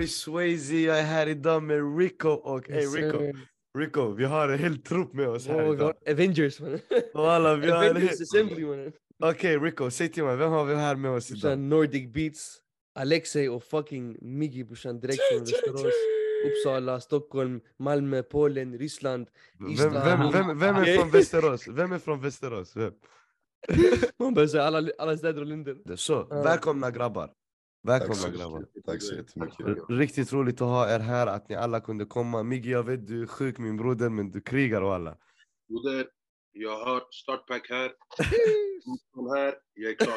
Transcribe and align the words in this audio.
boy 0.00 0.06
Swayze, 0.08 0.76
jag 0.76 0.98
är 0.98 1.02
här 1.02 1.26
idag 1.26 1.62
med 1.62 1.98
Rico 1.98 2.28
och... 2.28 2.68
Hey 2.68 2.86
Rico. 2.86 3.38
Rico, 3.78 4.10
vi 4.14 4.24
har 4.24 4.48
en 4.48 4.58
hel 4.58 4.78
trupp 4.78 5.12
med 5.12 5.28
oss 5.28 5.46
här 5.46 5.70
Oh, 5.70 5.74
idag. 5.74 5.94
Avengers 6.08 6.60
mannen. 6.60 6.80
Walla, 7.14 7.54
vi 7.54 7.70
har 7.70 7.84
en 7.84 7.90
Avengers 7.90 8.10
hel... 8.10 8.22
Assembly 8.22 8.66
mannen. 8.66 8.92
Okej 9.22 9.58
Rico, 9.58 9.90
säg 9.90 10.08
till 10.08 10.24
mig, 10.24 10.36
vem 10.36 10.50
har 10.50 10.64
vi 10.64 10.74
här 10.74 10.96
med 10.96 11.10
oss 11.10 11.30
idag? 11.30 11.58
Nordic 11.58 12.12
Beats, 12.12 12.58
Alexei 12.94 13.48
och 13.48 13.64
fucking 13.64 14.16
Miggy 14.20 14.64
brorsan 14.64 15.00
direkt 15.00 15.22
från 15.32 15.40
Västerås, 15.40 15.94
Uppsala, 16.46 17.00
Stockholm, 17.00 17.60
Malmö, 17.78 18.22
Polen, 18.22 18.78
Ryssland. 18.78 19.28
Vem, 19.58 19.70
Island. 19.70 19.94
vem, 19.94 20.32
vem, 20.32 20.58
vem 20.58 20.76
är 20.76 20.96
från 20.96 21.10
Västerås? 21.10 21.68
Vem 21.68 21.92
är 21.92 21.98
från 21.98 22.20
Västerås? 22.20 22.76
Vem? 22.76 22.92
Man 24.18 24.34
börjar 24.34 24.48
säga 24.48 24.64
alla, 24.64 24.90
alla 24.98 25.16
städer 25.16 25.40
och 25.40 25.46
länder. 25.46 25.96
Så, 25.96 26.24
välkomna 26.24 26.90
grabbar. 26.90 27.30
Välkomna 27.82 28.36
grabbar. 28.36 28.66
Tack 28.86 29.02
så 29.02 29.14
jättemycket. 29.14 29.66
Riktigt 29.88 30.32
roligt 30.32 30.60
att 30.60 30.68
ha 30.68 30.94
er 30.94 30.98
här, 30.98 31.26
att 31.26 31.48
ni 31.48 31.54
alla 31.54 31.80
kunde 31.80 32.04
komma. 32.04 32.42
Miggy, 32.42 32.70
jag 32.70 32.82
vet 32.82 33.06
du 33.06 33.22
är 33.22 33.26
sjuk 33.26 33.58
min 33.58 33.76
broder, 33.76 34.08
men 34.08 34.30
du 34.30 34.40
krigar 34.40 34.82
och 34.82 34.94
alla. 34.94 35.16
Broder, 35.68 36.08
jag 36.52 36.84
har 36.84 37.02
startpack 37.10 37.70
här. 37.70 37.92
Här, 39.36 39.54
jag 39.74 39.90
är 39.90 39.94
klar. 39.94 40.16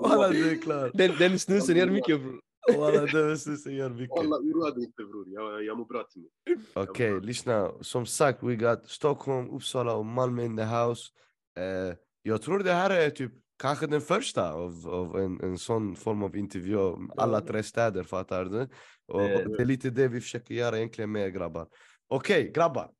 Walla, 0.00 0.28
du 0.32 0.50
är 0.50 0.62
klar. 0.62 0.90
Den, 0.94 1.16
den 1.18 1.38
snusen 1.38 1.76
gör 1.76 1.90
mycket 1.90 2.20
bror. 2.20 2.40
Walla, 2.76 3.02
är 3.02 3.56
så 3.56 3.70
gör 3.70 3.90
mycket. 3.90 4.18
Alla 4.18 4.36
oroa 4.36 4.70
dig 4.70 4.84
inte 4.84 5.04
bror, 5.04 5.28
jag, 5.28 5.64
jag 5.64 5.78
mår 5.78 5.84
bra 5.84 6.04
till 6.12 6.20
mig. 6.20 6.30
Okej, 6.74 7.20
lyssna. 7.20 7.72
Som 7.80 8.06
sagt, 8.06 8.42
we 8.42 8.56
got 8.56 8.88
Stockholm, 8.88 9.50
Uppsala 9.50 9.94
och 9.94 10.06
Malmö 10.06 10.44
in 10.44 10.56
the 10.56 10.62
house. 10.62 11.12
Eh, 11.58 11.96
jag 12.22 12.42
tror 12.42 12.58
det 12.58 12.72
här 12.72 12.90
är 12.90 13.10
typ 13.10 13.32
kanske 13.62 13.86
den 13.86 14.00
första 14.00 14.52
av, 14.52 14.88
av 14.88 15.20
en, 15.20 15.40
en 15.40 15.58
sån 15.58 15.96
form 15.96 16.22
av 16.22 16.36
intervju. 16.36 17.08
Alla 17.16 17.40
tre 17.40 17.62
städer, 17.62 18.02
fattar 18.02 18.44
du? 18.44 18.68
Och, 19.06 19.20
och 19.20 19.56
det 19.56 19.62
är 19.62 19.64
lite 19.64 19.90
det 19.90 20.08
vi 20.08 20.20
försöker 20.20 20.54
göra 20.54 20.76
egentligen 20.76 21.12
med 21.12 21.34
grabbar. 21.34 21.68
Okej, 22.08 22.52
grabbar. 22.54 22.90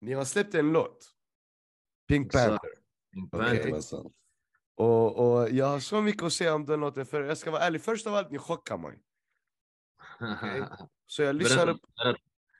Ni 0.00 0.12
har 0.12 0.24
släppt 0.24 0.54
en 0.54 0.72
låt. 0.72 1.12
Pink. 2.08 2.32
Panther. 2.32 2.58
Pink 3.62 3.74
alltså. 3.74 4.10
Och, 4.76 5.36
och 5.36 5.50
jag 5.50 5.66
har 5.66 5.80
så 5.80 6.02
mycket 6.02 6.22
att 6.22 6.32
säga 6.32 6.54
om 6.54 6.64
den 6.64 6.80
låten, 6.80 7.06
för 7.06 7.22
jag 7.22 7.38
ska 7.38 7.50
vara 7.50 7.62
ärlig, 7.62 7.82
först 7.82 8.06
av 8.06 8.14
allt, 8.14 8.30
ni 8.30 8.38
chockar 8.38 8.78
mig. 8.78 9.02
Okej. 10.20 10.62
Så 11.06 11.22
jag 11.22 11.36
lyssnade, 11.40 11.78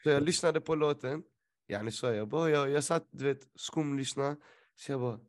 så 0.03 0.11
jag 0.11 0.23
lyssnade 0.23 0.61
på 0.61 0.75
låten, 0.75 1.23
yani 1.69 1.93
så 1.93 2.07
jag 2.07 2.29
bara, 2.29 2.51
jag, 2.51 2.71
jag 2.71 2.85
satt 2.85 3.07
du 3.11 3.25
vet, 3.25 3.49
skumlyssna, 3.55 4.37
så 4.75 4.93
jag 4.93 5.01
bara, 5.01 5.21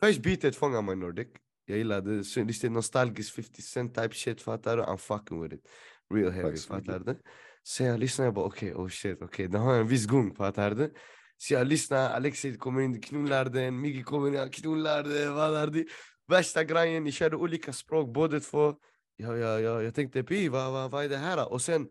först 0.00 0.22
beatet 0.22 0.56
fångar 0.56 0.82
mig 0.82 0.96
Nordic, 0.96 1.28
jag 1.64 1.78
gillade 1.78 2.24
så 2.24 2.44
lite 2.44 2.68
nostalgisk 2.68 3.34
50 3.34 3.62
cent 3.62 3.94
type 3.94 4.14
shit, 4.14 4.42
fattar 4.42 4.76
du? 4.76 4.82
I'm 4.82 4.96
fucking 4.96 5.42
with 5.42 5.54
it, 5.54 5.68
real 6.14 6.30
heavy, 6.30 6.56
fattar 6.56 6.98
du? 6.98 7.16
Så 7.62 7.82
jag 7.82 8.00
lyssnade, 8.00 8.26
jag 8.26 8.34
bara 8.34 8.44
okej, 8.44 8.74
oh 8.74 8.88
shit, 8.88 9.22
okej, 9.22 9.48
den 9.48 9.60
har 9.60 9.74
en 9.74 9.88
viss 9.88 10.06
gung, 10.06 10.34
fattar 10.34 10.70
du? 10.74 10.94
Så 11.36 11.54
jag 11.54 11.66
lyssnar, 11.66 12.10
Alexei 12.10 12.56
kommer 12.56 12.80
in, 12.82 13.00
knullar 13.00 13.44
den, 13.44 13.80
Miggy 13.80 14.02
kommer 14.02 14.42
in, 14.44 14.50
knullar 14.50 15.02
den, 15.02 15.38
är 15.38 15.66
det? 15.66 15.86
Värsta 16.28 16.64
grejen, 16.64 17.04
ni 17.04 17.12
körde 17.12 17.36
olika 17.36 17.72
språk 17.72 18.14
båda 18.14 18.40
två. 18.40 18.74
Ja, 19.16 19.36
ja, 19.36 19.60
ja, 19.60 19.82
jag 19.82 19.94
tänkte, 19.94 20.22
pi, 20.22 20.48
vad, 20.48 20.72
vad, 20.72 20.90
vad 20.90 21.04
är 21.04 21.08
det 21.08 21.16
här? 21.16 21.52
Och 21.52 21.62
sen, 21.62 21.88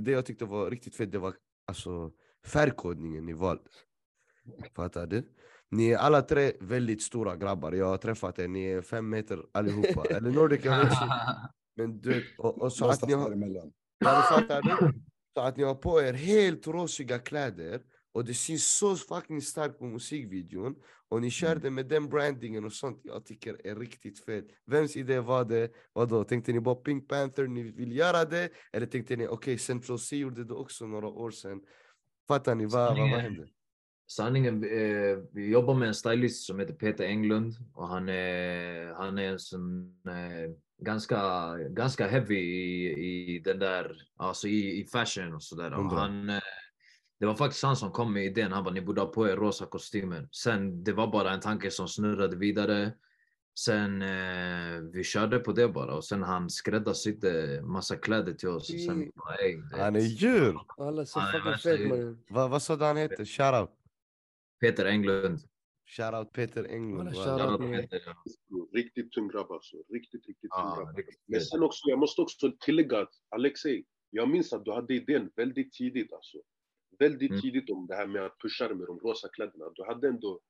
det 0.00 0.10
jag 0.10 0.26
tyckte 0.26 0.44
var 0.44 0.70
riktigt 0.70 0.96
fett, 0.96 1.12
det 1.12 1.18
var 1.18 1.34
alltså 1.66 2.12
färgkodningen 2.46 3.26
ni 3.26 3.32
valde. 3.32 3.70
Fattar 4.76 5.06
du? 5.06 5.22
Ni 5.74 5.90
är 5.90 5.98
alla 5.98 6.22
tre 6.22 6.52
väldigt 6.60 7.02
stora 7.02 7.36
grabbar, 7.36 7.72
jag 7.72 7.86
har 7.86 7.96
träffat 7.96 8.38
er, 8.38 8.48
ni 8.48 8.64
är 8.64 8.82
fem 8.82 9.08
meter 9.08 9.38
allihopa. 9.52 10.04
Eller 10.10 10.30
Nordic, 10.30 10.64
jag 10.64 10.84
vet. 10.84 10.92
Men 11.76 12.00
du 12.00 12.24
och, 12.38 12.62
och 12.62 12.72
så 12.72 12.88
att 12.88 13.08
ni 13.08 13.14
har... 13.14 13.30
Ja, 13.98 14.60
du? 14.62 14.92
Så 15.34 15.40
att 15.40 15.56
ni 15.56 15.62
har 15.62 15.74
på 15.74 16.02
er 16.02 16.12
helt 16.12 16.66
rosiga 16.66 17.18
kläder 17.18 17.82
och 18.12 18.24
det 18.24 18.34
syns 18.34 18.66
så 18.66 18.96
fucking 18.96 19.42
starkt 19.42 19.78
på 19.78 19.84
musikvideon 19.84 20.74
och 21.08 21.20
ni 21.20 21.30
körde 21.30 21.70
med 21.70 21.86
den 21.86 22.08
brandingen 22.08 22.64
och 22.64 22.72
sånt 22.72 23.00
jag 23.02 23.24
tycker 23.24 23.66
är 23.66 23.76
riktigt 23.76 24.24
fett. 24.24 24.46
Vems 24.66 24.96
idé 24.96 25.20
var 25.20 25.44
det? 25.44 25.72
Vadå, 25.92 26.24
tänkte 26.24 26.52
ni 26.52 26.60
bara 26.60 26.74
Pink 26.74 27.08
Panther, 27.08 27.46
ni 27.46 27.62
vill 27.62 27.96
göra 27.96 28.24
det? 28.24 28.50
Eller 28.72 28.86
tänkte 28.86 29.16
ni 29.16 29.26
okej, 29.26 29.58
Central 29.58 29.98
C 29.98 30.16
gjorde 30.16 30.44
det 30.44 30.54
också 30.54 30.86
några 30.86 31.08
år 31.08 31.30
sedan? 31.30 31.60
Fattar 32.28 32.54
ni, 32.54 32.66
vad, 32.66 32.98
vad, 32.98 33.10
vad 33.10 33.20
hände? 33.20 33.48
Sanningen, 34.06 34.64
eh, 34.64 35.18
vi 35.32 35.50
jobbar 35.50 35.74
med 35.74 35.88
en 35.88 35.94
stylist 35.94 36.46
som 36.46 36.58
heter 36.58 36.74
Peter 36.74 37.04
Englund 37.04 37.54
och 37.74 37.88
han 37.88 38.08
är, 38.08 38.94
han 38.94 39.18
är 39.18 39.28
en 39.28 39.38
sån, 39.38 39.94
eh, 40.08 40.50
ganska, 40.78 41.18
ganska 41.56 42.06
heavy 42.08 42.36
i, 42.38 43.34
i 43.34 43.38
den 43.38 43.58
där, 43.58 43.96
alltså 44.16 44.48
i, 44.48 44.80
i 44.80 44.86
fashion 44.86 45.34
och 45.34 45.42
sådär. 45.42 45.70
Han, 45.96 46.30
eh, 46.30 46.40
det 47.20 47.26
var 47.26 47.34
faktiskt 47.34 47.62
han 47.64 47.76
som 47.76 47.90
kom 47.90 48.12
med 48.12 48.24
idén. 48.24 48.52
Han 48.52 48.64
bara, 48.64 48.74
ni 48.74 48.80
borde 48.80 49.00
ha 49.00 49.08
på 49.08 49.28
er 49.28 49.36
rosa 49.36 49.66
kostymer. 49.66 50.28
Sen, 50.32 50.84
det 50.84 50.92
var 50.92 51.06
bara 51.06 51.32
en 51.32 51.40
tanke 51.40 51.70
som 51.70 51.88
snurrade 51.88 52.36
vidare. 52.36 52.92
Sen 53.58 54.02
eh, 54.02 54.80
vi 54.92 55.04
körde 55.04 55.38
på 55.38 55.52
det 55.52 55.68
bara 55.68 55.94
och 55.94 56.04
sen 56.04 56.22
han 56.22 56.50
skräddarsydde 56.50 57.62
massa 57.62 57.96
kläder 57.96 58.32
till 58.32 58.48
oss. 58.48 58.70
Och 58.70 58.80
sen, 58.80 59.10
bara, 59.14 59.34
"Ey, 59.36 59.56
det- 59.56 59.82
Han 59.82 59.96
är 59.96 60.00
djur! 60.00 60.58
Är-. 61.86 62.16
Vad, 62.28 62.50
vad 62.50 62.62
sa 62.62 62.76
du 62.76 62.84
han 62.84 62.96
hette? 62.96 63.24
Shoutout! 63.24 63.70
Peter 64.60 64.84
Englund. 64.86 65.38
Shoutout 65.86 66.32
Peter 66.32 66.64
Englund. 66.64 67.14
Shoutout. 67.14 67.40
Shoutout 67.40 67.72
Peter, 67.80 68.02
ja. 68.06 68.14
Riktigt 68.74 69.12
tung 69.12 69.28
grabb 69.28 69.50
alltså. 69.50 69.76
Riktigt, 69.88 70.26
riktigt 70.26 70.50
tung 70.50 70.64
Ja, 70.64 70.76
grabb. 70.84 70.96
riktigt 70.96 71.18
Men 71.26 71.40
sen 71.40 71.62
också, 71.62 71.88
jag 71.88 71.98
måste 71.98 72.20
också 72.22 72.52
tillägga 72.60 72.98
att 73.00 73.12
Alexei, 73.28 73.84
jag 74.10 74.28
minns 74.28 74.52
att 74.52 74.64
du 74.64 74.72
hade 74.72 74.94
idén 74.94 75.30
väldigt 75.36 75.72
tidigt 75.72 76.12
alltså. 76.12 76.38
Väldigt 76.98 77.30
Mm. 77.30 77.42
tidigt 77.42 77.70
om 77.70 77.86
det 77.86 77.94
här 77.94 78.06
med 78.06 78.24
att 78.26 78.38
pusha 78.38 78.68
med 78.74 78.86
de 78.86 78.98
rosa 78.98 79.28
kläderna. 79.28 79.64
Du 79.74 79.84
hade 79.84 80.08
ändå 80.08 80.40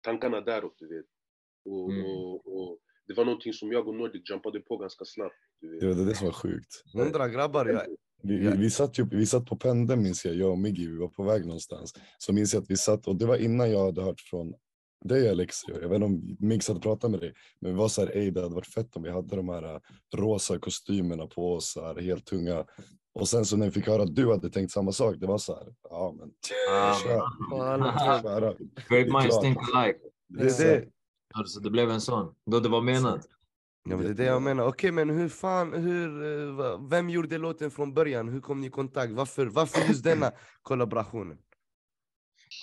tankarna 0.00 0.40
däråt, 0.40 0.74
du 0.78 0.88
vet. 0.96 1.06
Och, 1.64 1.92
Mm. 1.92 2.04
och, 2.06 2.60
och 2.60 2.78
det 3.06 3.14
var 3.14 3.24
någonting 3.24 3.52
som 3.52 3.72
jag 3.72 3.88
och 3.88 3.94
Nordic 3.94 4.30
jumpade 4.30 4.60
på 4.60 4.76
ganska 4.76 5.04
snabbt. 5.04 5.34
Du 5.60 5.70
vet. 5.70 5.80
Det 5.80 5.86
var 5.94 6.04
det 6.04 6.14
som 6.14 6.26
var 6.26 6.32
sjukt. 6.34 6.82
Hundra 6.94 7.28
grabbar, 7.28 7.66
jag, 7.66 7.96
Vi, 8.22 8.36
vi, 8.38 8.56
vi, 8.56 8.70
satt 8.70 8.98
ju, 8.98 9.06
vi 9.10 9.26
satt 9.26 9.46
på 9.46 9.56
pendeln 9.56 10.02
minns 10.02 10.24
jag, 10.24 10.34
jag 10.34 10.50
och 10.50 10.58
Miggy, 10.58 10.88
vi 10.88 10.96
var 10.98 11.08
på 11.08 11.22
väg 11.22 11.46
någonstans. 11.46 11.94
Så 12.18 12.32
minns 12.32 12.54
jag 12.54 12.62
att 12.62 12.70
vi 12.70 12.76
satt, 12.76 13.06
och 13.06 13.16
det 13.16 13.26
var 13.26 13.36
innan 13.36 13.70
jag 13.70 13.84
hade 13.84 14.02
hört 14.02 14.20
från 14.20 14.54
dig 15.04 15.30
Alexi, 15.30 15.66
jag 15.68 15.88
vet 15.88 15.92
inte 15.92 16.04
om 16.06 16.36
Miggs 16.40 16.68
hade 16.68 16.80
pratat 16.80 17.10
med 17.10 17.20
dig, 17.20 17.34
men 17.60 17.72
vi 17.72 17.78
var 17.78 17.88
så 17.88 18.00
här, 18.00 18.16
ey 18.16 18.30
det 18.30 18.40
hade 18.42 18.54
varit 18.54 18.66
fett 18.74 18.96
om 18.96 19.02
vi 19.02 19.10
hade 19.10 19.36
de 19.36 19.48
här 19.48 19.74
äh, 19.74 19.80
rosa 20.16 20.58
kostymerna 20.58 21.26
på 21.26 21.54
oss, 21.54 21.72
så 21.72 21.84
här, 21.86 22.00
helt 22.00 22.26
tunga. 22.26 22.64
Och 23.14 23.28
sen 23.28 23.44
så 23.44 23.56
när 23.56 23.66
vi 23.66 23.72
fick 23.72 23.86
höra 23.86 24.02
att 24.02 24.14
du 24.14 24.30
hade 24.30 24.50
tänkt 24.50 24.70
samma 24.72 24.92
sak, 24.92 25.16
det 25.18 25.26
var 25.26 25.38
så 25.38 25.54
här, 25.54 25.66
ja 25.90 26.14
men 26.18 26.30
Ah, 26.70 26.94
kör. 26.94 27.22
Great 28.88 29.22
minds 29.22 29.40
think 29.40 29.58
alike. 29.74 29.98
det 30.28 30.60
är 30.60 30.76
det. 30.80 30.86
Alltså, 31.34 31.60
det 31.60 31.70
blev 31.70 31.90
en 31.90 32.00
sån. 32.00 32.34
Då 32.50 32.60
det 32.60 32.68
var 32.68 32.80
menat. 32.80 33.28
Ja, 33.90 33.96
men 33.96 34.04
det 34.04 34.10
är 34.10 34.14
det 34.14 34.24
jag 34.24 34.42
menar. 34.42 34.66
Okej, 34.66 34.92
men 34.92 35.10
hur 35.10 35.28
fan, 35.28 35.72
hur, 35.72 36.22
eh, 36.62 36.88
vem 36.88 37.10
gjorde 37.10 37.38
låten 37.38 37.70
från 37.70 37.94
början? 37.94 38.28
Hur 38.28 38.40
kom 38.40 38.60
ni 38.60 38.66
i 38.66 38.70
kontakt? 38.70 39.12
Varför, 39.12 39.46
varför 39.46 39.88
just 39.88 40.04
denna 40.04 40.32
kollaborationen? 40.62 41.38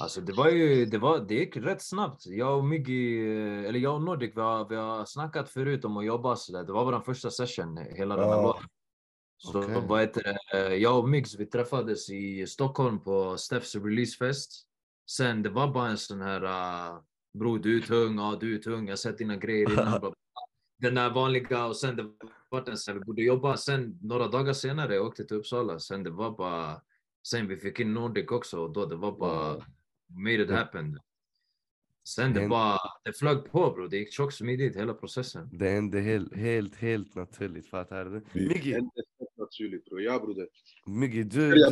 Alltså 0.02 0.22
det 0.22 0.34
var 0.34 0.50
ju, 0.50 0.86
det, 0.86 0.97
var, 0.97 1.19
det 1.19 1.34
gick 1.36 1.58
rätt 1.58 1.81
snabbt. 1.81 2.25
Jag 2.25 2.58
och 2.58 2.66
Miggy, 2.66 3.28
eh, 3.28 3.66
eller 3.66 3.80
jag 3.80 3.96
och 3.96 4.02
Nordic, 4.02 4.31
vi 4.36 4.41
har, 4.41 4.69
vi 4.69 4.75
har 4.75 5.06
snackat 5.06 5.50
förut 5.50 5.86
om 5.86 5.97
att 5.97 6.06
jobba 6.06 6.36
sådär. 6.36 6.63
Det 6.63 6.74
var 6.74 6.86
vår 6.86 7.00
första 7.00 7.31
session, 7.31 7.78
hela 7.78 8.16
den 8.16 8.30
här 8.30 8.36
Ja. 8.36 8.44
låten. 8.44 8.69
Så 9.38 9.81
vad 9.81 10.00
heter 10.02 10.38
eh, 10.53 10.74
Jag 10.74 11.00
och 11.00 11.09
Miggs, 11.09 11.40
vi 11.40 11.46
träffades 11.46 12.09
i 12.09 12.47
Stockholm 12.47 13.00
på 13.00 13.38
Steffs 13.38 13.75
releasefest. 13.75 14.52
Sen 15.09 15.44
det 15.44 15.50
var 15.50 15.74
bara 15.74 15.89
en 15.89 15.98
sån 15.98 16.22
här, 16.22 16.44
uh, 16.44 17.00
bror 17.33 17.60
du 17.60 17.77
är 17.77 17.81
tung, 17.81 18.18
ja 18.18 18.38
du 18.39 18.56
är 18.56 18.60
tung, 18.60 18.86
jag 18.86 18.92
har 18.92 18.98
sett 18.98 19.18
dina 19.18 19.36
grejer 19.36 19.72
innan. 19.72 20.13
Den 20.77 20.95
där 20.95 21.10
vanliga 21.10 21.66
och 21.66 21.77
sen 21.77 21.95
det 21.95 22.12
var 22.50 22.69
en 22.69 22.77
så 22.77 22.92
här, 22.92 23.00
vi 23.00 23.06
borde 23.06 23.24
jobba. 23.24 23.57
Sen 23.57 24.00
några 24.01 24.27
dagar 24.27 24.54
senare 24.54 24.95
jag 24.95 25.06
åkte 25.06 25.25
till 25.25 25.38
Uppsala. 25.38 25.80
Sen 25.80 26.04
det 26.04 26.10
var 26.10 26.31
bara, 26.38 26.81
sen 27.27 27.48
vi 27.48 27.57
fick 27.57 27.80
in 27.80 27.94
Nordic 27.94 28.31
också 28.31 28.60
och 28.60 28.74
då 28.74 28.86
det 28.86 28.95
var 28.95 29.12
bara, 29.12 29.66
made 30.07 30.44
it 30.44 30.51
happen. 30.51 31.00
Sen 32.07 32.33
det 32.33 32.48
bara, 32.48 32.77
det 33.04 33.13
flög 33.13 33.51
på 33.51 33.72
bro. 33.72 33.88
Det 33.88 33.98
gick 33.98 34.13
tjockt 34.13 34.36
smidigt 34.36 34.75
hela 34.75 34.94
processen. 34.94 35.50
Det 35.51 35.69
hände 35.69 36.00
helt, 36.00 36.36
helt, 36.36 36.75
helt 36.75 37.16
naturligt, 37.16 37.68
fattar 37.68 38.06
du? 38.06 38.12
Miggy, 38.33 38.72
Det 38.72 38.77
är 38.77 38.81
helt 38.81 39.38
naturligt 39.38 39.86
bror. 39.86 40.01
Ja 40.01 40.19
broder. 40.19 40.48
Miggy 40.86 41.24
du... 41.24 41.66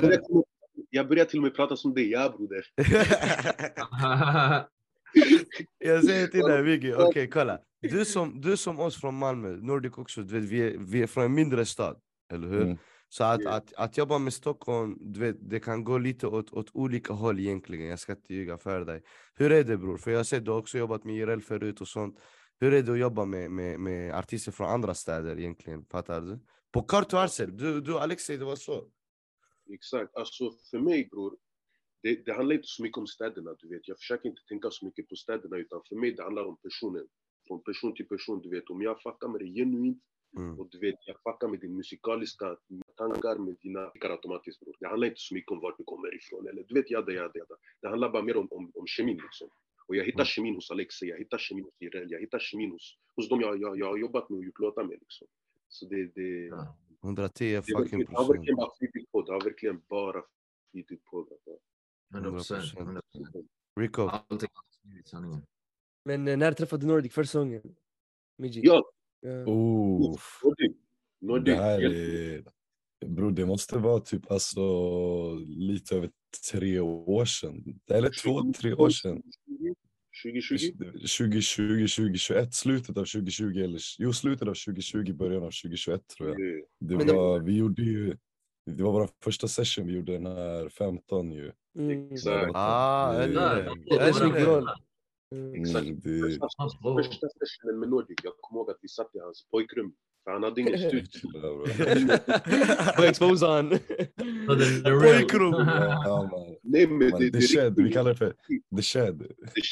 Jag 0.89 1.07
börjar 1.07 1.25
till 1.25 1.39
och 1.39 1.44
med 1.44 1.55
prata 1.55 1.75
som 1.75 1.94
dig, 1.94 2.11
ja 2.11 2.35
broder. 2.38 2.65
jag 5.80 6.06
säger 6.06 6.27
till 6.27 6.42
dig 6.42 6.63
Miggy, 6.63 6.94
okej 6.94 7.30
kolla. 7.30 7.60
Du 7.81 8.06
som, 8.06 8.42
du 8.42 8.57
som 8.57 8.80
oss 8.80 9.01
från 9.01 9.15
Malmö, 9.15 9.50
Nordic 9.50 9.98
också, 9.98 10.21
du 10.21 10.39
vet, 10.39 10.50
vi, 10.50 10.62
är, 10.62 10.77
vi 10.77 11.01
är 11.01 11.07
från 11.07 11.24
en 11.24 11.33
mindre 11.33 11.65
stad, 11.65 11.98
eller 12.31 12.48
hur? 12.48 12.62
Mm. 12.62 12.77
Så 13.10 13.24
att, 13.24 13.45
att, 13.45 13.74
att 13.74 13.98
jobba 13.98 14.18
med 14.18 14.33
Stockholm, 14.33 14.98
du 15.01 15.19
vet, 15.19 15.36
det 15.50 15.60
kan 15.60 15.83
gå 15.83 15.98
lite 15.98 16.27
åt, 16.27 16.54
åt 16.54 16.69
olika 16.74 17.13
håll 17.13 17.39
egentligen. 17.39 17.88
Jag 17.88 18.00
ska 18.00 18.12
inte 18.12 18.33
ljuga 18.33 18.57
för 18.57 18.86
dig. 18.86 19.04
Hur 19.36 19.51
är 19.51 19.63
det 19.63 19.77
bror? 19.77 19.98
För 19.98 20.12
jag 20.12 20.19
har 20.19 20.24
sett 20.24 20.45
du 20.45 20.51
har 20.51 20.57
också 20.57 20.77
jobbat 20.77 21.04
med 21.04 21.15
IRL 21.15 21.39
förut 21.39 21.81
och 21.81 21.88
sånt. 21.88 22.19
Hur 22.60 22.74
är 22.74 22.83
det 22.83 22.92
att 22.92 23.00
jobba 23.00 23.25
med, 23.25 23.51
med, 23.51 23.80
med 23.80 24.15
artister 24.15 24.51
från 24.51 24.69
andra 24.69 24.94
städer 24.94 25.39
egentligen? 25.39 25.86
Fattar 25.86 26.21
du? 26.21 26.39
På 26.71 26.81
Kart 26.81 27.13
och 27.13 27.19
Arcel, 27.19 27.57
du, 27.57 27.81
du 27.81 28.00
Alexei, 28.00 28.38
det 28.38 28.45
var 28.45 28.56
så. 28.56 28.86
Exakt. 29.74 30.15
Alltså 30.15 30.51
för 30.71 30.80
mig 30.80 31.07
bror, 31.12 31.38
det, 32.03 32.25
det 32.25 32.33
handlar 32.33 32.55
inte 32.55 32.67
så 32.67 32.83
mycket 32.83 32.97
om 32.97 33.07
städerna, 33.07 33.55
du 33.59 33.67
vet. 33.69 33.88
Jag 33.88 33.97
försöker 33.97 34.29
inte 34.29 34.41
tänka 34.47 34.71
så 34.71 34.85
mycket 34.85 35.09
på 35.09 35.15
städerna, 35.15 35.57
utan 35.57 35.81
för 35.89 35.95
mig 35.95 36.11
det 36.11 36.23
handlar 36.23 36.45
om 36.45 36.57
personen. 36.57 37.07
Från 37.47 37.63
person 37.63 37.94
till 37.95 38.07
person, 38.07 38.41
du 38.41 38.50
vet. 38.50 38.69
Om 38.69 38.81
jag 38.81 39.01
fuckar 39.01 39.27
med 39.27 39.41
dig 39.41 39.53
genuint, 39.55 40.03
Mm. 40.38 40.59
och 40.59 40.67
du 40.71 40.79
vet, 40.79 40.95
jag 41.05 41.15
fuckar 41.23 41.47
med 41.47 41.59
din 41.59 41.75
musikaliska 41.75 42.57
tankar, 42.97 43.38
med 43.38 43.55
dina 43.61 43.85
tankar 43.89 44.09
automatiskt 44.09 44.59
bror. 44.59 44.75
Det 44.79 44.88
handlar 44.88 45.07
inte 45.07 45.19
så 45.19 45.33
mycket 45.33 45.51
om 45.51 45.59
vart 45.59 45.77
du 45.77 45.83
kommer 45.83 46.15
ifrån, 46.15 46.47
eller 46.47 46.63
du 46.63 46.73
vet, 46.73 46.91
jada, 46.91 47.11
jada, 47.11 47.31
jada. 47.35 47.55
Det 47.81 47.88
handlar 47.88 48.09
bara 48.09 48.23
mer 48.23 48.38
om, 48.38 48.47
om, 48.51 48.71
om 48.75 48.88
kemin 48.88 49.17
liksom. 49.17 49.50
Och 49.88 49.95
jag 49.95 50.03
hittar 50.05 50.19
Mm. 50.19 50.25
kemin 50.25 50.55
hos 50.55 50.71
Alexei, 50.71 51.09
jag 51.09 51.17
hittar 51.17 51.38
kemin 51.38 51.63
hos 51.63 51.73
Jireel, 51.81 52.11
jag 52.11 52.19
hittar 52.19 52.39
kemin 52.39 52.71
hos, 52.71 52.97
hos 53.15 53.29
dem 53.29 53.41
jag, 53.41 53.61
jag, 53.61 53.79
jag 53.79 53.85
har 53.85 53.97
jobbat 53.97 54.29
med 54.29 54.38
och 54.38 54.44
gjort 54.45 54.59
låtar 54.59 54.83
med 54.83 54.97
liksom. 55.00 55.27
Så 55.67 55.85
det, 55.85 56.05
det, 56.15 56.45
Ja. 56.45 56.77
110 57.03 57.44
det, 57.55 57.61
fucking 57.61 58.00
det 58.00 58.05
har 58.05 58.13
procent. 58.15 58.29
verkligen 58.38 58.55
bara 58.55 58.71
flutit 58.77 59.11
på, 59.11 59.21
det 59.21 59.31
har 59.33 59.41
verkligen 59.41 59.81
bara 59.89 60.23
flutit 60.71 61.03
på. 61.05 61.17
Alltså. 61.31 61.57
100 62.13 62.31
procent. 62.31 62.63
100%. 62.63 63.01
100%. 63.18 63.45
Rico, 63.80 64.01
Allting 64.01 64.50
sanningen. 65.06 65.42
Men 66.06 66.27
eh, 66.27 66.38
när 66.38 66.51
träffade 66.54 66.81
du 66.83 66.88
Nordic 66.88 67.13
första 67.13 67.39
gången? 67.39 67.62
Miji? 68.38 68.62
Ja, 68.63 68.83
Ja. 69.19 69.45
Oof. 69.45 70.39
Nordic. 70.44 70.75
Nordic. 71.21 71.45
Det 71.56 71.62
här 71.63 71.81
är... 71.81 72.44
Bror, 73.06 73.31
det 73.31 73.45
måste 73.45 73.77
vara 73.77 74.00
typ 74.00 74.31
alltså 74.31 74.62
lite 75.45 75.95
över 75.95 76.10
tre 76.51 76.80
år 76.80 77.25
sedan. 77.25 77.80
Eller 77.92 78.10
två, 78.24 78.54
tre 78.54 78.74
år 78.74 78.89
sedan. 78.89 79.21
2020? 80.24 80.83
2020, 81.18 81.88
2021, 81.88 82.54
slutet 82.54 82.98
av 82.98 83.06
2020 83.06 83.57
eller 83.63 83.80
jo, 84.00 84.13
slutet 84.13 84.48
av 84.48 84.54
2020, 84.54 85.13
början 85.13 85.44
av 85.44 85.51
2021 85.51 86.07
tror 86.07 86.30
jag. 86.30 86.38
Det- 86.80 87.13
var, 87.13 87.39
vi 87.39 87.57
gjorde 87.57 87.81
ju, 87.81 88.18
det 88.65 88.83
var 88.83 88.92
vår 88.92 89.10
första 89.24 89.48
session, 89.48 89.88
vi 89.88 89.94
gjorde 89.94 90.12
den 90.13 90.25
här 90.25 90.69
15 90.69 91.31
ju. 91.31 91.51
Mm. 91.80 92.12
Exakt. 92.13 92.51
ah, 92.56 93.13
Det- 93.13 93.25
hur? 93.25 93.33
det 93.98 94.04
är 94.04 94.12
så. 94.13 94.68
Mm. 95.36 95.54
Exakt. 95.62 95.86
Mm, 95.86 96.00
det, 96.00 96.19
Första, 96.30 97.27
sessionen 97.30 97.80
med 97.80 97.89
Nordic, 97.89 98.18
jag 98.24 98.33
kommer 98.42 98.60
ihåg 98.62 98.69
att 98.69 98.77
vi 98.81 98.88
satt 98.88 99.15
i 99.15 99.19
hans 99.19 99.45
pojkrum. 99.51 99.94
För 100.24 100.31
han 100.31 100.44
hade 100.44 100.62
ingen 100.62 100.80
studio. 100.80 101.06
Får 102.95 103.04
exposa 103.10 103.48
han. 103.48 103.71
Är. 103.71 105.00
Pojkrum. 105.01 105.51
ja, 105.54 106.30
man, 106.31 106.56
Nej 106.63 106.88
men 106.88 107.10
man, 107.10 107.19
det, 107.19 107.31
the 107.31 107.42
shed, 107.42 107.74
vi 107.77 107.92
kallar 107.94 108.10
det 108.12 108.18
för 108.18 108.33
the 108.75 108.81
shed. 108.81 109.15
det 109.18 109.27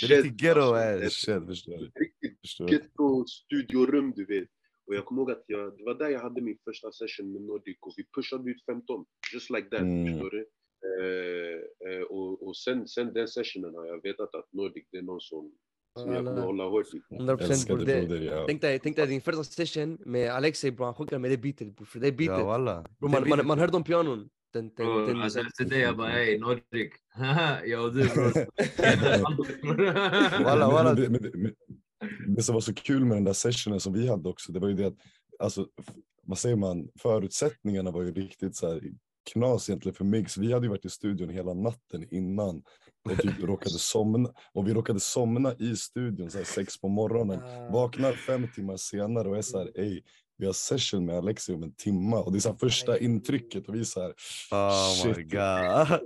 Det 0.07 0.13
är 0.15 0.23
riktigt 0.23 0.41
ghetto 0.41 0.59
alltså. 0.61 0.99
The 0.99 1.05
ass. 1.05 1.13
shed, 1.13 1.45
förstår 1.47 1.77
du? 1.77 1.85
Riktigt 1.95 2.69
ghetto 2.71 3.25
studiorum 3.27 4.11
du 4.15 4.25
vet. 4.25 4.49
Och 4.87 4.95
jag 4.95 5.05
kommer 5.05 5.21
ihåg 5.21 5.31
att 5.31 5.43
jag, 5.47 5.77
det 5.77 5.83
var 5.83 5.93
där 5.93 6.09
jag 6.09 6.19
hade 6.19 6.41
min 6.41 6.57
första 6.63 6.91
session 6.91 7.31
med 7.33 7.41
Nordic 7.41 7.77
och 7.81 7.93
vi 7.97 8.03
pushade 8.15 8.51
ut 8.51 8.65
15. 8.65 9.05
Just 9.33 9.49
like 9.49 9.69
that, 9.69 9.79
Mm. 9.81 10.05
förstår 10.13 10.29
du? 10.29 10.45
Eh, 10.91 11.59
eh, 11.93 12.01
och 12.01 12.47
och 12.47 12.57
sen, 12.57 12.87
sen 12.87 13.13
den 13.13 13.27
sessionen 13.27 13.75
har 13.75 13.85
jag 13.85 14.03
vetat 14.03 14.35
att 14.35 14.47
Nordic 14.51 14.85
det 14.91 14.97
är 14.97 15.01
någon 15.01 15.21
som, 15.21 15.51
som 15.99 16.13
jag 16.13 16.25
kommer 16.25 16.41
hålla 16.41 16.63
hårt 16.63 16.93
i. 16.93 17.01
100 17.15 17.37
procent 17.37 17.51
Älskade 17.51 17.77
bror. 17.85 17.85
Det- 17.85 18.07
broder, 18.07 18.21
ja. 18.21 18.43
Tänk 18.47 18.61
dig, 18.61 18.79
tänk 18.79 18.95
dig 18.95 19.07
din 19.07 19.21
första 19.21 19.43
session 19.43 19.97
med 20.05 20.31
Alexei 20.31 20.71
bror, 20.71 20.85
han 20.85 20.93
chockade 20.95 21.19
med 21.19 21.31
det 21.31 21.37
beatet 21.37 21.75
bror. 21.75 21.85
För 21.85 21.99
det 21.99 22.07
Ja 22.07 22.13
beatet, 22.13 22.45
walla. 22.45 22.81
bror, 22.99 23.09
Det 23.09 23.19
man, 23.19 23.29
man, 23.29 23.47
man 23.47 23.59
hörde 23.59 23.77
om 23.77 23.83
pianon. 23.83 24.29
Den, 24.53 24.67
den, 24.75 24.85
Bror, 24.85 25.07
den, 25.07 25.21
Alltså 25.21 25.39
efter 25.39 25.65
det 25.65 25.79
jag 25.79 25.97
bara 25.97 26.19
ey 26.23 26.39
Nordic. 26.39 26.91
Jag 27.65 27.85
och 27.85 27.93
du 27.93 28.03
bror. 28.03 28.31
Walla, 30.43 30.67
walla. 30.71 30.95
Men 32.25 32.35
det, 32.35 32.43
som 32.43 32.53
var 32.53 32.61
så 32.61 32.73
kul 32.73 33.05
med 33.05 33.17
den 33.17 33.23
där 33.23 33.33
sessionen 33.33 33.79
som 33.79 33.93
vi 33.93 34.07
hade 34.07 34.29
också, 34.29 34.51
det 34.51 34.59
var 34.59 34.67
ju 34.67 34.73
det 34.73 34.87
att, 34.87 34.97
alltså, 35.39 35.67
vad 36.23 36.37
säger 36.37 36.55
man, 36.55 36.89
förutsättningarna 36.99 37.91
var 37.91 38.03
ju 38.03 38.13
riktigt 38.13 38.55
så 38.55 38.67
här 38.67 38.81
knas 39.33 39.69
egentligen 39.69 39.95
för 39.95 40.05
Mix. 40.05 40.37
Vi 40.37 40.53
hade 40.53 40.65
ju 40.65 40.69
varit 40.69 40.85
i 40.85 40.89
studion 40.89 41.29
hela 41.29 41.53
natten 41.53 42.07
innan 42.11 42.63
och 43.09 43.17
typ 43.17 43.39
råkade 43.39 43.79
somna 43.79 44.29
och 44.53 44.67
vi 44.67 44.73
råkade 44.73 44.99
somna 44.99 45.55
i 45.59 45.75
studion 45.75 46.31
så 46.31 46.37
här 46.37 46.45
sex 46.45 46.81
på 46.81 46.87
morgonen. 46.87 47.39
Ah. 47.43 47.69
Vaknar 47.71 48.13
fem 48.13 48.47
timmar 48.55 48.77
senare 48.77 49.29
och 49.29 49.37
är 49.37 49.41
så 49.41 49.57
här, 49.57 49.79
ey, 49.79 50.01
vi 50.37 50.45
har 50.45 50.53
session 50.53 51.05
med 51.05 51.17
Alexi 51.17 51.53
om 51.53 51.63
en 51.63 51.73
timma 51.73 52.19
och 52.19 52.31
det 52.31 52.37
är 52.37 52.39
så 52.39 52.55
första 52.55 52.99
intrycket 52.99 53.67
och 53.67 53.75
vi 53.75 53.79
är 53.79 53.83
så 53.83 54.01
här, 54.01 54.13
Oh 54.51 55.07
my 55.07 55.13
shit. 55.13 55.31
god. 55.31 55.99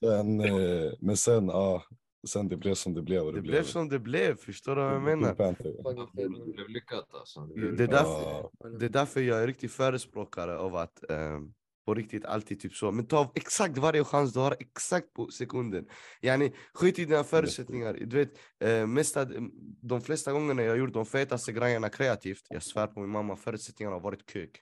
Sen, 0.00 0.40
eh, 0.40 0.92
men 1.00 1.16
sen, 1.16 1.46
ja, 1.46 1.82
sen 2.28 2.48
det 2.48 2.56
blev 2.56 2.74
som 2.74 2.94
det 2.94 3.02
blev. 3.02 3.22
Och 3.22 3.32
det, 3.32 3.38
Det 3.38 3.42
blev 3.42 3.62
som 3.62 3.88
det 3.88 3.98
blev, 3.98 4.36
förstår 4.36 4.76
du 4.76 4.82
vad 4.82 4.94
jag 4.94 5.02
menar? 5.02 5.34
Det 6.12 6.52
blev 6.54 6.68
lyckat 6.68 7.14
alltså. 7.14 7.40
Det 7.46 7.82
är 7.84 7.88
därför, 7.88 8.50
Ja. 8.60 8.68
det 8.78 8.84
är 8.84 8.88
därför 8.90 9.20
jag 9.20 9.42
är 9.42 9.46
riktigt 9.46 9.72
förespråkare 9.72 10.58
av 10.58 10.76
att 10.76 11.10
ehm, 11.10 11.52
på 11.86 11.94
riktigt 11.94 12.24
alltid 12.24 12.60
typ 12.60 12.74
så. 12.74 12.92
Men 12.92 13.06
ta 13.06 13.32
exakt 13.34 13.78
varje 13.78 14.04
chans 14.04 14.32
du 14.32 14.40
har, 14.40 14.56
exakt 14.58 15.12
på 15.12 15.30
sekunden. 15.30 15.86
Yani, 16.20 16.52
skit 16.74 16.98
i 16.98 17.04
dina 17.04 17.24
förutsättningar. 17.24 17.92
Du 18.06 18.16
vet, 18.16 18.38
eh, 18.64 18.86
mesta, 18.86 19.26
de 19.82 20.00
flesta 20.00 20.32
gångerna 20.32 20.62
jag 20.62 20.78
gjort 20.78 20.92
de 20.92 21.06
fetaste 21.06 21.52
grejerna 21.52 21.88
kreativt, 21.88 22.46
jag 22.48 22.62
svär 22.62 22.86
på 22.86 23.00
min 23.00 23.10
mamma, 23.10 23.36
förutsättningarna 23.36 23.96
har 23.96 24.00
varit 24.00 24.30
kök. 24.30 24.60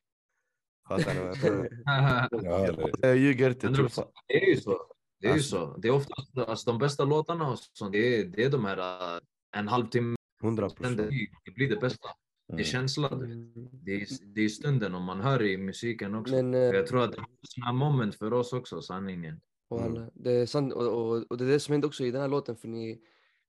Fattar 0.89 1.15
ni 1.15 1.21
vad 1.21 2.99
jag 3.03 3.17
ljuger 3.17 3.49
inte. 3.51 3.69
tro 3.69 3.85
100%. 3.85 3.89
fan. 3.89 4.07
Det 4.29 4.45
är 4.45 4.49
ju 4.55 4.57
så. 4.61 4.79
Det 5.21 5.27
är 5.27 5.31
ju 5.31 5.35
Alltså. 5.35 5.57
så. 5.57 5.77
Det 5.79 5.89
är 5.89 5.93
ofta 5.93 6.15
alltså, 6.47 6.71
de 6.71 6.79
bästa 6.79 7.05
låtarna 7.05 7.51
och 7.51 7.59
sånt, 7.59 7.93
det 7.93 8.19
är, 8.19 8.25
det 8.25 8.45
är 8.45 8.51
de 8.51 8.65
här 8.65 8.79
uh, 8.79 9.21
en 9.57 9.69
halvtimme, 9.69 10.17
100 10.43 10.69
sen 10.69 10.77
procent. 10.77 10.97
det, 11.45 11.51
blir 11.51 11.69
det 11.69 11.77
bästa. 11.77 12.09
Det 12.47 12.53
är 12.53 12.55
mm. 12.55 12.65
känslan. 12.65 13.25
Mm. 13.25 13.69
Det 13.73 13.95
är, 13.95 14.07
det 14.35 14.41
är 14.41 14.49
stunden 14.49 14.95
och 14.95 15.01
man 15.01 15.21
hör 15.21 15.43
i 15.43 15.57
musiken 15.57 16.15
också. 16.15 16.35
Men 16.35 16.55
eh, 16.55 16.61
Jag 16.61 16.87
tror 16.87 17.03
att 17.03 17.13
det 17.13 17.19
är 17.19 17.27
sådana 17.43 17.73
moment 17.73 18.15
för 18.15 18.33
oss 18.33 18.53
också, 18.53 18.83
sanningen. 18.83 19.41
Walla, 19.71 20.11
det 20.15 20.33
är 20.33 20.47
sant 20.47 20.73
och, 20.73 20.87
och, 20.87 21.25
och 21.31 21.39
det 21.39 21.45
är 21.45 21.49
det 21.49 21.61
som 21.61 21.73
hände 21.73 21.87
också 21.87 22.05
i 22.05 22.11
den 22.11 22.21
här 22.21 22.29
låten 22.29 22.57
för 22.57 22.69
ni, 22.69 23.01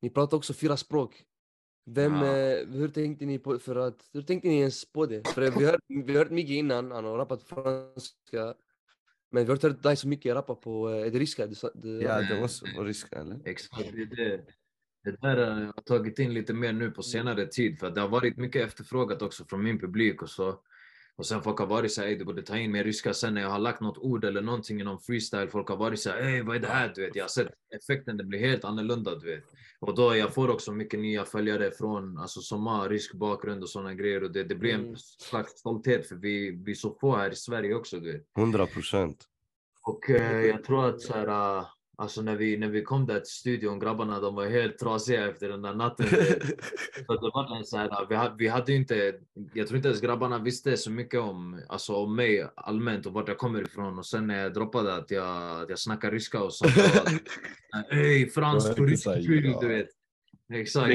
ni 0.02 0.10
pratar 0.10 0.38
också 0.38 0.54
fyra 0.54 0.78
språk. 0.78 1.26
Vem, 1.86 2.14
Ja. 2.14 2.38
eh, 2.38 2.68
hur 2.68 2.88
tänkte 2.88 3.26
ni 3.26 3.40
på, 3.40 3.60
för 3.60 3.76
att, 3.76 4.10
hur 4.14 4.22
tänkte 4.22 4.48
ni 4.48 4.60
ens 4.60 4.92
på 4.92 5.06
det? 5.06 5.28
För 5.28 5.42
vi 5.42 5.66
har 5.66 5.80
vi 5.88 6.18
hört 6.18 6.30
Miggy 6.30 6.56
innan, 6.56 6.92
han 6.92 7.06
har 7.06 7.18
rappat 7.18 7.44
franska. 7.44 8.56
Men 9.32 9.44
vi 9.44 9.48
har 9.50 9.56
inte 9.56 9.68
hört 9.68 9.84
dig 9.84 9.96
så 9.96 10.08
mycket 10.08 10.36
rappa 10.36 10.56
på, 10.56 10.90
eh, 10.90 11.08
är 11.08 11.12
det 11.12 11.20
ryska? 11.20 11.48
Du, 11.48 11.56
sa- 11.56 11.72
du, 11.74 12.02
Ja, 12.02 12.22
det 12.22 12.40
var 12.42 12.48
så. 12.48 12.66
Ryska 12.66 13.16
eller? 13.20 13.40
Exakt, 13.46 13.92
det, 13.94 14.06
det, 14.06 14.46
det 15.04 15.22
där 15.22 15.52
har 15.52 15.62
jag 15.62 15.86
tagit 15.86 16.20
in 16.20 16.34
lite 16.34 16.54
mer 16.54 16.74
nu 16.74 16.92
på 16.92 17.04
senare 17.04 17.48
tid 17.48 17.80
för 17.80 17.92
det 17.92 18.02
har 18.02 18.08
varit 18.10 18.38
mycket 18.38 18.68
efterfrågat 18.68 19.22
också 19.22 19.46
från 19.46 19.64
min 19.64 19.80
publik 19.80 20.22
och 20.22 20.30
så. 20.30 20.60
Och 21.22 21.28
sen 21.28 21.44
folk 21.44 21.60
har 21.60 21.68
varit 21.68 21.92
såhär, 21.94 22.16
du 22.16 22.26
borde 22.26 22.42
ta 22.42 22.58
in 22.58 22.72
mer 22.72 22.84
ryska 22.84 23.14
sen 23.14 23.34
när 23.34 23.42
jag 23.42 23.50
har 23.50 23.60
lagt 23.60 23.82
något 23.82 23.98
ord 23.98 24.26
eller 24.26 24.42
någonting 24.42 24.82
i 24.82 24.84
någon 24.84 25.00
freestyle. 25.00 25.48
Folk 25.48 25.70
har 25.70 25.78
varit 25.78 26.00
såhär, 26.00 26.22
ey 26.22 26.42
vad 26.42 26.56
är 26.56 26.60
det 26.60 26.68
här? 26.68 26.92
Du 26.96 27.02
vet, 27.02 27.16
jag 27.16 27.24
har 27.24 27.30
sett 27.30 27.48
effekten, 27.76 28.18
det 28.18 28.24
blir 28.24 28.40
helt 28.40 28.64
annorlunda 28.66 29.16
du 29.16 29.36
vet. 29.36 29.44
Och 29.80 29.96
då 29.96 30.16
jag 30.16 30.34
får 30.34 30.50
också 30.50 30.72
mycket 30.72 31.00
nya 31.00 31.26
följare 31.26 31.72
från, 31.72 32.18
alltså 32.18 32.42
som 32.42 32.68
har 32.68 32.90
rysk 32.90 33.14
bakgrund 33.14 33.64
och 33.64 33.70
sådana 33.70 33.94
grejer 33.94 34.24
och 34.24 34.32
det, 34.32 34.44
det 34.44 34.56
blir 34.56 34.74
en 34.74 34.82
Mm. 34.82 34.96
slags 34.98 35.52
stolthet 35.52 36.08
för 36.08 36.16
vi, 36.16 36.52
vi 36.66 36.72
är 36.72 36.76
så 36.76 36.98
få 37.02 37.16
här 37.16 37.32
i 37.32 37.36
Sverige 37.36 37.76
också 37.76 38.00
du 38.00 38.12
vet. 38.12 38.24
100 38.38 38.66
procent. 38.68 39.26
Och 39.82 40.10
eh, 40.10 40.46
jag 40.46 40.64
tror 40.64 40.86
att 40.90 41.02
så 41.02 41.14
här, 41.14 41.28
äh, 41.58 41.66
alltså 42.02 42.22
när 42.22 42.36
vi, 42.36 42.58
när 42.58 42.68
vi 42.68 42.82
kom 42.82 43.06
där 43.06 43.20
till 43.20 43.32
studion, 43.32 43.80
grabbarna 43.80 44.20
de 44.20 44.36
var 44.36 44.48
helt 44.48 44.78
trasiga 44.78 45.30
efter 45.30 45.50
den 45.50 45.62
där 45.62 45.74
natten. 45.74 46.06
så 47.08 47.14
det 47.14 47.32
var 47.34 47.64
så 47.64 47.78
här, 47.78 48.06
vi, 48.10 48.16
hade, 48.16 48.36
vi 48.38 48.48
hade 48.48 48.74
inte, 48.74 49.14
jag 49.54 49.68
tror 49.68 49.78
inte 49.78 49.88
ens 49.88 50.02
grabbarna 50.02 50.40
visste 50.40 50.78
så 50.78 50.92
mycket 50.92 51.20
om, 51.20 51.62
alltså 51.70 51.96
om 51.96 52.16
mig 52.16 52.48
allmänt 52.56 53.06
och 53.06 53.14
vart 53.14 53.28
jag 53.28 53.38
kommer 53.38 53.62
ifrån. 53.62 54.00
Och 54.00 54.06
sen 54.06 54.28
när 54.28 54.44
jag 54.44 54.54
droppade 54.54 54.96
att 54.96 55.12
jag, 55.12 55.62
att 55.62 55.70
jag 55.70 55.80
snackar 55.80 56.12
ryska 56.12 56.44
och 56.44 56.54
sånt. 56.54 56.72
Ey, 57.92 58.30
fransk 58.30 58.76
på 58.76 58.88
ja. 59.06 59.60
du 59.62 59.68
vet. 59.68 59.88
Exakt. 60.54 60.94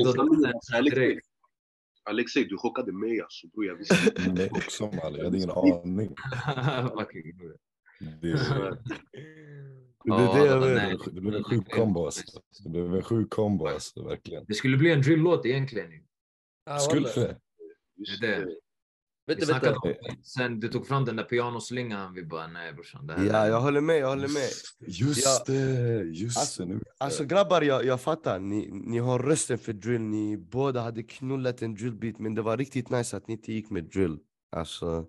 Alexei, 2.05 2.45
du 2.45 2.59
chockade 2.59 2.93
mig 2.93 3.21
alltså 3.21 3.47
bror. 3.47 3.67
Jag 3.67 3.77
visste 3.77 4.13
inte. 4.27 4.49
Också 4.51 4.91
jag 4.93 5.01
hade 5.01 5.37
ingen 5.37 5.51
aning. 5.85 6.15
Det, 10.07 10.17
Det 10.17 10.23
är 10.23 10.61
det 10.61 10.89
jag 10.91 11.15
det 11.15 11.21
blev 11.21 11.35
en 11.35 11.45
sjuk 11.45 11.71
kombo 11.73 12.05
alltså. 12.05 12.23
Det 12.65 12.69
blev 12.69 12.95
en 12.97 13.03
sjuk 13.03 13.31
kombo 13.31 13.67
alltså, 13.67 14.03
verkligen. 14.09 14.45
Det 14.49 14.55
skulle 14.55 14.77
bli 14.77 14.93
en 14.93 15.01
drill-låt 15.03 15.47
egentligen. 15.47 15.91
Ah, 16.71 16.79
Skulle 16.79 17.09
det? 17.15 17.37
Det 18.21 18.27
det. 18.27 18.47
Vi 19.29 19.35
Vänta, 19.35 19.47
snackade 19.47 19.73
vänta. 19.73 19.89
om 19.89 20.17
sen 20.23 20.61
du 20.61 20.69
tog 20.69 20.87
fram 20.87 21.05
den 21.05 21.17
där 21.17 21.25
pianoslingan, 21.25 22.15
vi 22.15 22.25
bara 22.25 22.47
nej 22.47 22.73
brorsan. 22.73 23.07
Det 23.07 23.13
här 23.15 23.25
Ja, 23.25 23.47
jag 23.49 23.61
håller 23.61 23.81
med, 23.81 23.99
jag 23.99 24.09
håller 24.09 24.29
med. 24.29 24.49
Just 24.87 25.25
Ja. 25.25 25.45
det, 25.47 26.03
just 26.05 26.39
Alltså- 26.39 26.65
det. 26.65 26.75
Nu. 26.75 26.81
Alltså 26.99 27.25
grabbar, 27.25 27.63
jag, 27.63 27.85
jag 27.85 28.01
fattar. 28.01 28.39
Ni, 28.39 28.69
ni 28.73 28.99
har 28.99 29.19
rösten 29.19 29.59
för 29.59 29.73
drill. 29.73 30.01
Ni 30.01 30.37
båda 30.37 30.81
hade 30.81 31.03
knullat 31.03 31.63
en 31.63 31.75
drillbeat, 31.75 32.19
men 32.19 32.35
det 32.35 32.43
var 32.43 32.57
riktigt 32.57 32.91
nice 32.91 33.17
att 33.17 33.29
ni 33.29 33.35
inte 33.35 33.53
gick 33.53 33.71
med 33.71 33.85
drill. 33.85 34.19
Alltså, 34.57 35.07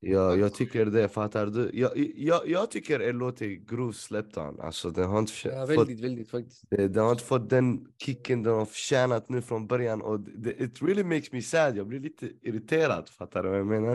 Ja, 0.00 0.36
jag 0.36 0.54
tycker 0.54 0.86
det, 0.86 1.08
fattar 1.08 1.46
du? 1.46 1.70
Jag, 1.72 1.92
jag, 2.16 2.48
jag 2.48 2.70
tycker 2.70 3.00
en 3.00 3.18
låt 3.18 3.42
är 3.42 3.46
grov 3.46 3.92
släppt 3.92 4.36
han. 4.36 4.60
Alltså 4.60 4.90
den 4.90 5.10
har 5.10 5.18
inte 5.18 5.32
Ja, 5.44 5.66
väldigt, 5.66 6.00
väldigt 6.00 6.30
faktiskt. 6.30 6.64
den 6.70 6.96
har 6.96 7.12
inte 7.12 7.24
fått 7.24 7.50
den 7.50 7.86
kicken 8.04 8.42
den 8.42 8.54
har 8.54 8.64
förtjänat 8.64 9.28
nu 9.28 9.42
från 9.42 9.66
början 9.66 10.02
och 10.02 10.20
det, 10.20 10.60
it 10.62 10.82
really 10.82 11.04
makes 11.04 11.32
me 11.32 11.42
sad. 11.42 11.76
Jag 11.76 11.86
blir 11.86 12.00
lite 12.00 12.30
irriterad, 12.42 13.08
fattar 13.08 13.42
du 13.42 13.48
vad 13.48 13.58
jag 13.58 13.66
menar? 13.66 13.92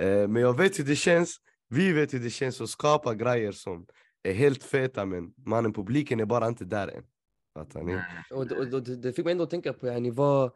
Eh, 0.00 0.28
men 0.28 0.42
jag 0.42 0.56
vet 0.56 0.78
hur 0.78 0.84
det 0.84 0.96
känns. 0.96 1.36
Vi 1.68 1.92
vet 1.92 2.14
hur 2.14 2.18
det 2.18 2.30
känns 2.30 2.60
att 2.60 2.68
skapa 2.70 3.14
grejer 3.14 3.52
som 3.52 3.86
är 4.22 4.32
helt 4.32 4.62
feta 4.64 5.06
men 5.06 5.32
mannen, 5.46 5.72
publiken 5.72 6.20
är 6.20 6.24
bara 6.24 6.48
inte 6.48 6.64
där 6.64 6.88
än. 6.88 7.02
Fattar 7.54 7.82
ni? 7.82 7.98
Och, 8.30 8.52
och, 8.52 8.74
och 8.74 8.82
det, 8.82 8.96
det 8.96 9.12
fick 9.12 9.24
mig 9.24 9.32
ändå 9.32 9.44
att 9.44 9.50
tänka 9.50 9.72
på, 9.72 9.86
yani, 9.86 10.10
vad, 10.10 10.50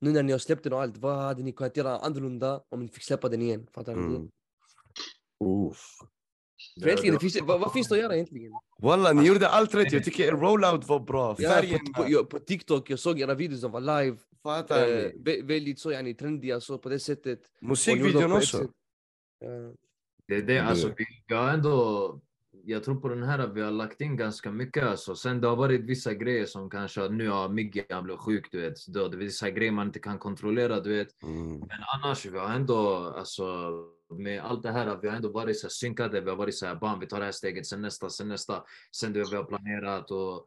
nu 0.00 0.12
när 0.12 0.22
ni 0.22 0.32
har 0.32 0.38
släppt 0.38 0.64
den 0.64 0.72
och 0.72 0.82
allt, 0.82 0.96
vad 0.96 1.16
hade 1.16 1.42
ni 1.42 1.52
kunnat 1.52 1.76
göra 1.76 1.98
annorlunda 1.98 2.62
om 2.68 2.80
ni 2.80 2.88
fick 2.88 3.02
släppa 3.02 3.28
den 3.28 3.42
igen? 3.42 3.66
Fattar 3.74 3.94
du? 3.94 4.00
Mm. 4.00 4.28
Uff. 5.44 5.86
För 6.80 6.86
egentligen, 6.88 7.14
det 7.14 7.20
finns, 7.20 7.40
vad, 7.42 7.60
vad 7.60 7.72
finns 7.72 7.88
det 7.88 7.94
att 7.94 8.00
göra 8.00 8.14
egentligen? 8.14 8.52
Walla, 8.78 9.12
ni 9.12 9.26
gjorde 9.26 9.48
allt 9.48 9.74
rätt. 9.74 9.92
Jag 9.92 10.04
tycker 10.04 10.24
er 10.24 10.32
rollout 10.32 10.88
var 10.88 11.00
bra. 11.00 11.36
Ja, 11.38 11.62
på, 11.94 12.02
på, 12.02 12.10
jag- 12.10 12.30
på 12.30 12.38
TikTok, 12.38 12.90
jag 12.90 12.98
såg 12.98 13.20
era 13.20 13.34
videos, 13.34 13.60
de 13.60 13.72
var 13.72 13.80
live. 13.80 14.16
fattar 14.42 14.86
ni? 14.86 15.40
väldigt 15.42 15.78
så, 15.78 15.92
yani, 15.92 16.14
trendiga 16.14 16.60
så 16.60 16.78
på 16.78 16.88
det 16.88 16.98
sättet. 17.00 17.40
Musikvideon 17.60 18.32
också. 18.32 18.58
sätt. 18.58 18.70
Ja. 19.40 19.48
Det 20.26 20.34
är 20.36 20.42
det, 20.42 20.58
alltså 20.58 20.88
vi, 20.96 21.04
vi 21.26 21.34
har 21.34 21.48
ändå, 21.48 22.20
jag 22.64 22.84
tror 22.84 23.00
på 23.00 23.08
den 23.08 23.22
här 23.22 23.38
att 23.38 23.54
vi 23.54 23.60
har 23.62 23.70
lagt 23.70 24.00
in 24.00 24.16
ganska 24.16 24.50
mycket 24.50 24.84
alltså. 24.84 25.14
Sen 25.14 25.40
det 25.40 25.48
har 25.48 25.56
varit 25.56 25.80
vissa 25.80 26.14
grejer 26.14 26.46
som 26.46 26.70
kanske, 26.70 27.08
nu 27.08 27.28
har 27.28 27.48
Migge, 27.48 27.84
han 27.90 28.04
blev 28.04 28.16
sjuk 28.16 28.48
du 28.52 28.60
vet. 28.60 28.86
Då, 28.86 29.08
det 29.08 29.16
är 29.16 29.18
vissa 29.18 29.50
grejer 29.50 29.72
man 29.72 29.86
inte 29.86 29.98
kan 29.98 30.18
kontrollera 30.18 30.80
du 30.80 30.90
vet. 30.96 31.22
Mm. 31.22 31.58
Men 31.58 31.68
annars, 31.94 32.26
vi 32.26 32.38
har 32.38 32.48
ändå, 32.54 32.96
alltså 33.18 33.70
med 34.18 34.40
allt 34.42 34.62
det 34.62 34.70
här, 34.72 34.98
vi 35.02 35.08
har 35.08 35.16
ändå 35.16 35.28
varit 35.28 35.58
så 35.58 35.66
här 35.66 35.70
synkade, 35.70 36.20
vi 36.20 36.30
har 36.30 36.36
varit 36.36 36.54
så 36.56 36.66
här, 36.66 36.74
bam, 36.74 37.00
vi 37.00 37.06
tar 37.06 37.18
det 37.18 37.24
här 37.24 37.32
steget, 37.32 37.66
sen 37.66 37.82
nästa, 37.82 38.10
sen 38.10 38.28
nästa, 38.28 38.62
sen 38.96 39.12
det 39.12 39.30
vi 39.30 39.36
har 39.36 39.44
planerat 39.44 40.10
och 40.10 40.46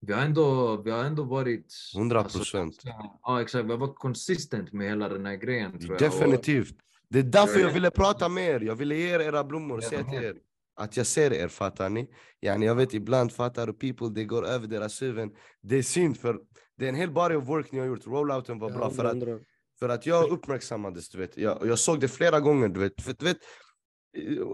vi 0.00 0.12
har 0.12 0.22
ändå, 0.22 0.76
vi 0.82 0.90
har 0.90 1.04
ändå 1.04 1.22
varit... 1.22 1.74
100 1.96 2.18
alltså, 2.20 2.38
procent. 2.38 2.82
ganska- 2.82 3.10
ja, 3.22 3.40
exakt. 3.42 3.64
Vi 3.66 3.70
har 3.70 3.78
varit 3.78 3.96
konsistent 3.98 4.72
med 4.72 4.88
hela 4.88 5.08
den 5.08 5.26
här 5.26 5.36
grejen 5.36 5.70
tror 5.78 5.82
jag. 5.84 5.92
Och- 5.94 5.98
Definitivt. 6.18 6.76
Det 7.08 7.18
är 7.18 7.22
därför 7.22 7.60
jag 7.60 7.70
Ja. 7.70 7.74
ville 7.74 7.90
prata 7.90 8.28
med 8.28 8.44
er. 8.44 8.60
Jag 8.60 8.74
ville 8.76 8.94
ge 8.96 9.14
er 9.14 9.20
era 9.20 9.44
blommor 9.44 9.76
och 9.76 9.84
säga 9.84 10.04
till 10.04 10.24
er 10.24 10.36
att 10.76 10.96
jag 10.96 11.06
ser 11.06 11.32
er, 11.32 11.48
fattar 11.48 11.88
ni? 11.88 12.08
Yani 12.42 12.66
jag 12.66 12.74
vet 12.74 12.94
ibland 12.94 13.32
fattar 13.32 13.72
people, 13.72 14.08
det 14.14 14.24
går 14.24 14.46
över 14.46 14.66
deras 14.66 15.02
huvuden. 15.02 15.30
Det 15.62 15.76
är 15.78 15.82
synd 15.82 16.16
för 16.20 16.38
det 16.78 16.84
är 16.84 16.88
en 16.88 16.94
hel 16.94 17.10
body 17.10 17.34
of 17.34 17.48
work 17.48 17.72
ni 17.72 17.78
har 17.78 17.86
gjort. 17.86 18.06
Rollouten 18.06 18.58
var 18.58 18.70
bra 18.70 18.80
Ja, 18.80 18.90
för 18.90 19.04
att, 19.04 19.40
för 19.78 19.88
att 19.88 20.06
jag 20.06 20.30
uppmärksammades, 20.30 21.08
du 21.08 21.18
vet. 21.18 21.36
Jag, 21.36 21.66
jag 21.66 21.78
såg 21.78 22.00
det 22.00 22.08
flera 22.08 22.40
gånger, 22.40 22.68
du 22.68 22.80
vet. 22.80 23.02
För, 23.02 23.14
du 23.18 23.24
vet 23.24 23.38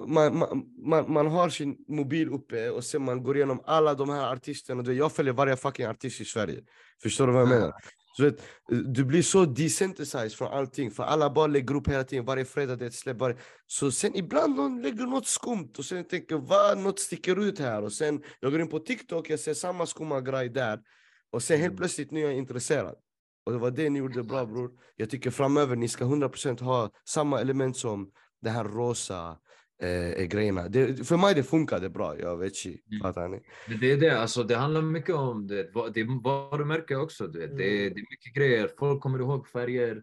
man, 0.06 0.38
man, 0.38 0.64
man, 0.86 1.12
man 1.12 1.26
har 1.26 1.48
sin 1.48 1.76
mobil 1.88 2.28
uppe 2.28 2.70
och 2.70 2.84
sen 2.84 3.02
man 3.04 3.22
går 3.22 3.36
igenom 3.36 3.62
alla 3.64 3.94
de 3.94 4.08
här 4.08 4.32
artisterna. 4.32 4.92
Jag 4.92 5.12
följer 5.12 5.32
varje 5.32 5.56
fucking 5.56 5.86
artist 5.86 6.20
i 6.20 6.24
Sverige. 6.24 6.60
Förstår 7.02 7.26
du 7.26 7.32
vad 7.32 7.42
jag 7.42 7.48
Ja. 7.50 7.54
menar? 7.54 7.72
Så 8.16 8.22
vet, 8.22 8.42
du 8.94 9.04
blir 9.04 9.22
så 9.22 9.44
desensitized 9.44 10.32
från 10.32 10.52
allting, 10.52 10.90
för 10.90 11.02
alla 11.02 11.30
bara 11.30 11.46
lägger 11.46 11.74
upp 11.74 11.88
hela 11.88 12.04
tiden, 12.04 12.24
varje 12.24 12.44
fredag 12.44 12.76
det 12.76 12.84
är 12.84 12.88
ett 12.88 12.94
släpp. 12.94 13.16
Varje... 13.16 13.36
Så 13.66 13.90
sen 13.90 14.16
ibland 14.16 14.56
någon 14.56 14.82
lägger 14.82 15.06
något 15.06 15.26
skumt 15.26 15.72
och 15.78 15.84
sen 15.84 16.04
tänker 16.04 16.36
vad 16.36 16.78
något 16.78 17.00
sticker 17.00 17.44
ut 17.48 17.58
här 17.58 17.82
och 17.82 17.92
sen 17.92 18.22
jag 18.40 18.52
går 18.52 18.60
in 18.60 18.68
på 18.68 18.78
TikTok, 18.78 19.30
jag 19.30 19.40
ser 19.40 19.54
samma 19.54 19.86
skumma 19.86 20.20
grej 20.20 20.48
där 20.48 20.80
och 21.32 21.42
sen 21.42 21.58
helt 21.58 21.70
Mm. 21.70 21.76
plötsligt 21.76 22.10
nu 22.10 22.20
är 22.20 22.24
jag 22.24 22.34
intresserad. 22.34 22.94
Och 23.46 23.52
det 23.52 23.58
var 23.58 23.70
det 23.70 23.90
ni 23.90 23.98
gjorde 23.98 24.22
bra 24.22 24.46
bror. 24.46 24.70
Jag 24.96 25.10
tycker 25.10 25.30
framöver 25.30 25.76
ni 25.76 25.88
ska 25.88 26.04
100% 26.04 26.60
ha 26.60 26.90
samma 27.04 27.40
element 27.40 27.76
som 27.76 28.10
det 28.42 28.50
här 28.50 28.64
rosa 28.64 29.38
eh, 29.82 30.24
grejerna. 30.24 30.68
Det, 30.68 31.06
för 31.08 31.16
mig 31.16 31.34
det 31.34 31.42
funkade 31.42 31.90
bra, 31.90 32.18
jag 32.18 32.36
vet 32.36 32.64
inte. 32.64 32.78
Mm. 32.90 33.00
Fattar 33.02 33.28
ni? 33.28 33.40
Men 33.68 33.80
det 33.80 33.92
är 33.92 33.96
det, 33.96 34.20
alltså 34.20 34.42
det 34.42 34.56
handlar 34.56 34.82
mycket 34.82 35.14
om 35.14 35.46
det, 35.46 35.70
vad- 35.74 35.92
det 35.94 36.00
är 36.00 36.22
varumärke 36.22 36.96
också. 36.96 37.26
Du 37.26 37.38
vet. 37.38 37.56
Det, 37.56 37.64
är, 37.64 37.80
Mm. 37.82 37.94
det 37.94 38.00
är 38.00 38.06
mycket 38.10 38.34
grejer, 38.34 38.70
folk 38.78 39.00
kommer 39.02 39.18
ihåg 39.18 39.48
färger. 39.48 40.02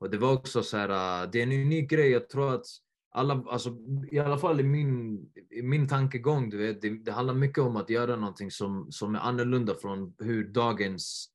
Och 0.00 0.10
det 0.10 0.18
var 0.18 0.32
också 0.32 0.62
så 0.62 0.76
här, 0.76 1.22
äh, 1.24 1.30
det 1.30 1.38
är 1.38 1.42
en 1.42 1.52
unik 1.52 1.90
grej. 1.90 2.10
Jag 2.10 2.28
tror 2.28 2.54
att 2.54 2.64
alla, 3.12 3.44
alltså, 3.48 3.76
i 4.10 4.18
alla 4.18 4.38
fall 4.38 4.60
i 4.60 4.62
min, 4.62 5.20
i 5.50 5.62
min 5.62 5.88
tankegång, 5.88 6.50
du 6.50 6.56
vet, 6.56 6.82
det, 6.82 6.90
det 7.04 7.12
handlar 7.12 7.34
mycket 7.34 7.58
om 7.58 7.76
att 7.76 7.90
göra 7.90 8.16
någonting 8.16 8.50
som, 8.50 8.86
som 8.92 9.14
är 9.14 9.18
annorlunda 9.18 9.74
från 9.74 10.14
hur 10.18 10.44
dagens 10.48 11.26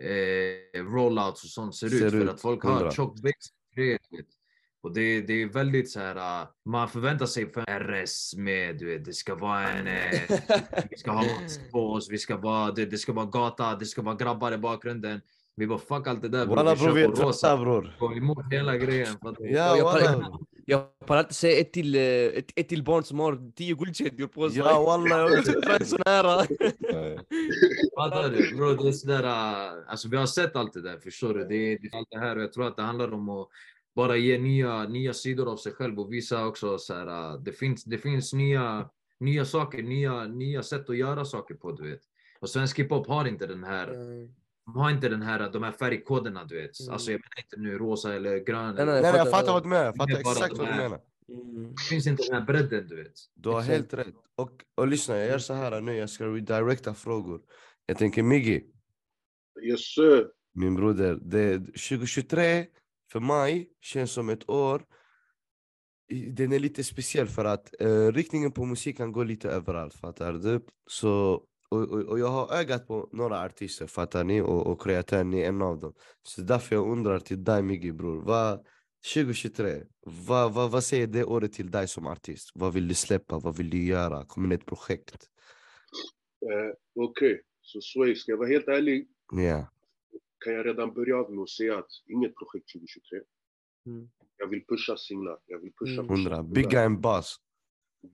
eh, 0.00 0.82
rollouts 0.82 1.44
och 1.44 1.50
sånt 1.50 1.74
ser, 1.74 1.88
Ser 1.88 2.06
ut. 2.06 2.12
För 2.12 2.20
ut, 2.24 2.30
att 2.30 2.40
folk 2.40 2.62
har 2.64 2.90
tjock 2.90 3.20
basic 3.22 3.52
grejer. 3.76 3.98
Och 4.84 4.92
det, 4.94 5.20
det 5.20 5.42
är 5.42 5.46
väldigt 5.46 5.90
så 5.90 6.00
här, 6.00 6.16
äh, 6.42 6.48
man 6.64 6.88
förväntar 6.88 7.26
sig 7.26 7.52
för 7.52 7.62
RS 7.62 8.34
med, 8.36 8.78
du 8.78 8.86
vet, 8.86 9.04
det 9.04 9.12
ska 9.12 9.34
vara 9.34 9.68
en, 9.68 9.86
eh, 9.86 10.20
vi 10.90 10.96
ska 10.96 11.10
ha 11.10 11.24
spås, 11.48 12.10
vi 12.10 12.18
ska 12.18 12.36
vara, 12.36 12.72
det, 12.72 12.86
det 12.86 12.98
ska 12.98 13.12
vara 13.12 13.26
gata, 13.26 13.76
det 13.76 13.84
ska 13.84 14.02
vara 14.02 14.14
grabbar 14.14 14.52
i 14.52 14.58
bakgrunden. 14.58 15.20
Vi 15.56 15.66
bara 15.66 15.78
fuck 15.78 16.06
allt 16.06 16.22
det 16.22 16.28
där 16.28 16.46
bror, 16.46 16.56
vi 16.56 16.62
bror 16.84 16.92
vi 16.92 17.02
kör 17.02 17.10
är 17.10 17.16
på 17.16 17.22
rosa. 17.22 17.56
bror. 17.56 17.96
Gå 17.98 18.12
emot 18.14 18.52
hela 18.52 18.76
grejen. 18.76 19.16
Ja 19.40 19.76
jag 20.66 20.98
pallar 21.06 21.20
inte 21.20 21.34
säga 21.34 21.60
ett 21.60 21.72
till, 21.72 21.94
eh, 21.94 22.02
ett, 22.02 22.50
ett 22.56 22.68
till 22.68 22.84
barn 22.84 23.02
som 23.04 23.18
har 23.18 23.52
tio 23.56 23.74
guldkedjor 23.74 24.26
på 24.26 24.50
sig. 24.50 24.58
Ja 24.58 24.84
walla. 24.84 25.18
jag 25.18 25.32
är 25.80 25.84
så 25.84 25.96
nära. 25.96 26.44
Fattar 27.98 28.28
du? 28.28 28.56
Bro, 28.56 28.74
det 28.74 28.88
är 28.88 28.92
sådär, 28.92 29.24
äh, 29.24 29.72
alltså 29.86 30.08
vi 30.08 30.16
har 30.16 30.26
sett 30.26 30.56
allt 30.56 30.72
det 30.72 30.82
där, 30.82 30.98
förstår 30.98 31.34
du? 31.34 31.44
Det, 31.44 31.54
är- 31.54 31.78
det 31.78 31.96
allt 31.96 32.08
det 32.10 32.18
här 32.18 32.36
och 32.36 32.42
jag 32.42 32.52
tror 32.52 32.66
att 32.66 32.76
det 32.76 32.82
handlar 32.82 33.12
om 33.12 33.28
att 33.28 33.48
bara 33.94 34.16
ge 34.16 34.38
nya, 34.38 34.88
nya 34.88 35.12
sidor 35.12 35.52
av 35.52 35.56
sig 35.56 35.72
själv 35.72 36.00
och 36.00 36.12
visa 36.12 36.46
också 36.46 36.78
så 36.78 36.94
här, 36.94 37.38
det 37.38 37.52
finns, 37.52 37.84
det 37.84 37.98
finns 37.98 38.32
nya, 38.32 38.90
nya 39.20 39.44
saker, 39.44 39.82
nya, 39.82 40.24
nya 40.24 40.62
sätt 40.62 40.90
att 40.90 40.96
göra 40.96 41.24
saker 41.24 41.54
på, 41.54 41.72
du 41.72 41.90
vet. 41.90 42.00
Och 42.40 42.50
svensk 42.50 42.78
hiphop 42.78 43.06
har 43.06 43.24
inte 43.28 43.46
den 43.46 43.64
här, 43.64 43.86
de 44.66 44.76
har 44.76 44.90
inte 44.90 45.08
den 45.08 45.22
här, 45.22 45.50
de 45.50 45.62
här 45.62 45.72
färgkoderna, 45.72 46.44
du 46.44 46.56
vet. 46.62 46.80
Mm. 46.80 46.92
Alltså 46.92 47.12
jag 47.12 47.20
menar 47.20 47.44
inte 47.44 47.56
nu 47.60 47.78
rosa 47.78 48.14
eller 48.14 48.38
grön. 48.38 48.74
Nej, 48.74 48.86
Nej 48.86 49.02
nej 49.02 49.12
jag 49.16 49.30
fattar 49.30 49.52
vad 49.52 49.62
du 49.62 49.68
menar. 49.68 49.84
Jag 49.84 49.96
fattar 49.96 50.14
är 50.14 50.20
exakt 50.20 50.58
vad 50.58 50.68
du 50.68 50.74
menar. 50.74 51.00
Mm. 51.28 51.70
Det 51.74 51.82
finns 51.88 52.06
inte 52.06 52.22
den 52.22 52.34
här 52.34 52.46
bredden, 52.46 52.86
du 52.88 52.96
vet. 52.96 53.12
Du 53.34 53.48
har 53.48 53.60
Exakt. 53.60 53.76
helt 53.76 53.94
rätt. 53.94 54.14
Och, 54.36 54.50
och 54.74 54.88
lyssna, 54.88 55.16
jag 55.16 55.28
gör 55.28 55.38
så 55.38 55.54
här 55.54 55.80
nu, 55.80 55.96
jag 55.96 56.10
ska 56.10 56.26
redirecta 56.26 56.94
frågor. 56.94 57.40
Jag 57.86 57.98
tänker 57.98 58.22
Miggi, 58.22 58.64
Yes 59.62 59.94
sir. 59.94 60.26
min 60.54 60.74
broder, 60.74 61.18
det 61.22 61.58
2023 61.58 62.66
för 63.12 63.20
mig 63.20 63.70
känns 63.80 64.12
som 64.12 64.28
ett 64.28 64.50
år 64.50 64.82
den 66.08 66.52
är 66.52 66.58
lite 66.58 66.84
speciell 66.84 67.28
för 67.28 67.44
att 67.44 67.80
eh, 67.80 68.12
riktningen 68.12 68.52
på 68.52 68.64
musiken 68.64 69.12
går 69.12 69.24
lite 69.24 69.48
överallt, 69.50 69.94
fattar 69.94 70.32
du? 70.32 70.66
Så, 70.86 71.42
och, 71.68 71.80
och, 71.80 72.00
och 72.00 72.18
jag 72.18 72.28
har 72.28 72.52
ögat 72.52 72.86
på 72.86 73.08
några 73.12 73.40
artister, 73.40 73.86
fattar 73.86 74.24
ni? 74.24 74.40
Och, 74.40 74.66
och 74.66 74.82
kreatören 74.82 75.34
är 75.34 75.48
en 75.48 75.62
av 75.62 75.80
dem. 75.80 75.92
Så 76.22 76.42
därför 76.42 76.76
jag 76.76 76.88
undrar 76.88 77.18
till 77.18 77.44
dig 77.44 77.62
Miggi 77.62 77.92
bror, 77.92 78.22
vad, 78.22 78.66
2023, 79.14 79.82
vad, 80.00 80.52
vad, 80.52 80.70
vad 80.70 80.84
säger 80.84 81.06
det 81.06 81.24
året 81.24 81.52
till 81.52 81.70
dig 81.70 81.88
som 81.88 82.06
artist? 82.06 82.50
Vad 82.54 82.72
vill 82.72 82.88
du 82.88 82.94
släppa? 82.94 83.38
Vad 83.38 83.56
vill 83.56 83.70
du 83.70 83.84
göra? 83.84 84.24
Kommer 84.24 84.48
det 84.48 84.54
ett 84.54 84.66
projekt? 84.66 85.28
Eh, 86.52 87.02
Okej, 87.04 87.42
så 87.60 87.80
Sway, 87.80 88.14
ska 88.14 88.32
jag 88.32 88.38
vara 88.38 88.48
helt 88.48 88.68
ärlig 88.68 89.08
Ja, 89.32 89.66
kan 90.38 90.52
jag 90.54 90.66
redan 90.66 90.94
börja 90.94 91.16
av 91.16 91.32
med 91.32 91.42
att 91.42 91.50
säga 91.50 91.78
att 91.78 91.90
inget 92.06 92.34
projekt 92.34 92.72
2023. 92.72 93.20
Mm. 93.86 94.08
Jag 94.36 94.46
vill 94.46 94.64
pusha 94.66 94.96
singlar, 94.96 95.38
jag 95.46 95.58
vill 95.58 95.72
pusha, 95.72 95.92
Mm. 96.00 96.08
pusha 96.08 96.14
hundra. 96.36 96.42
Bygga 96.42 96.82
en 96.82 97.00
bas. 97.00 97.36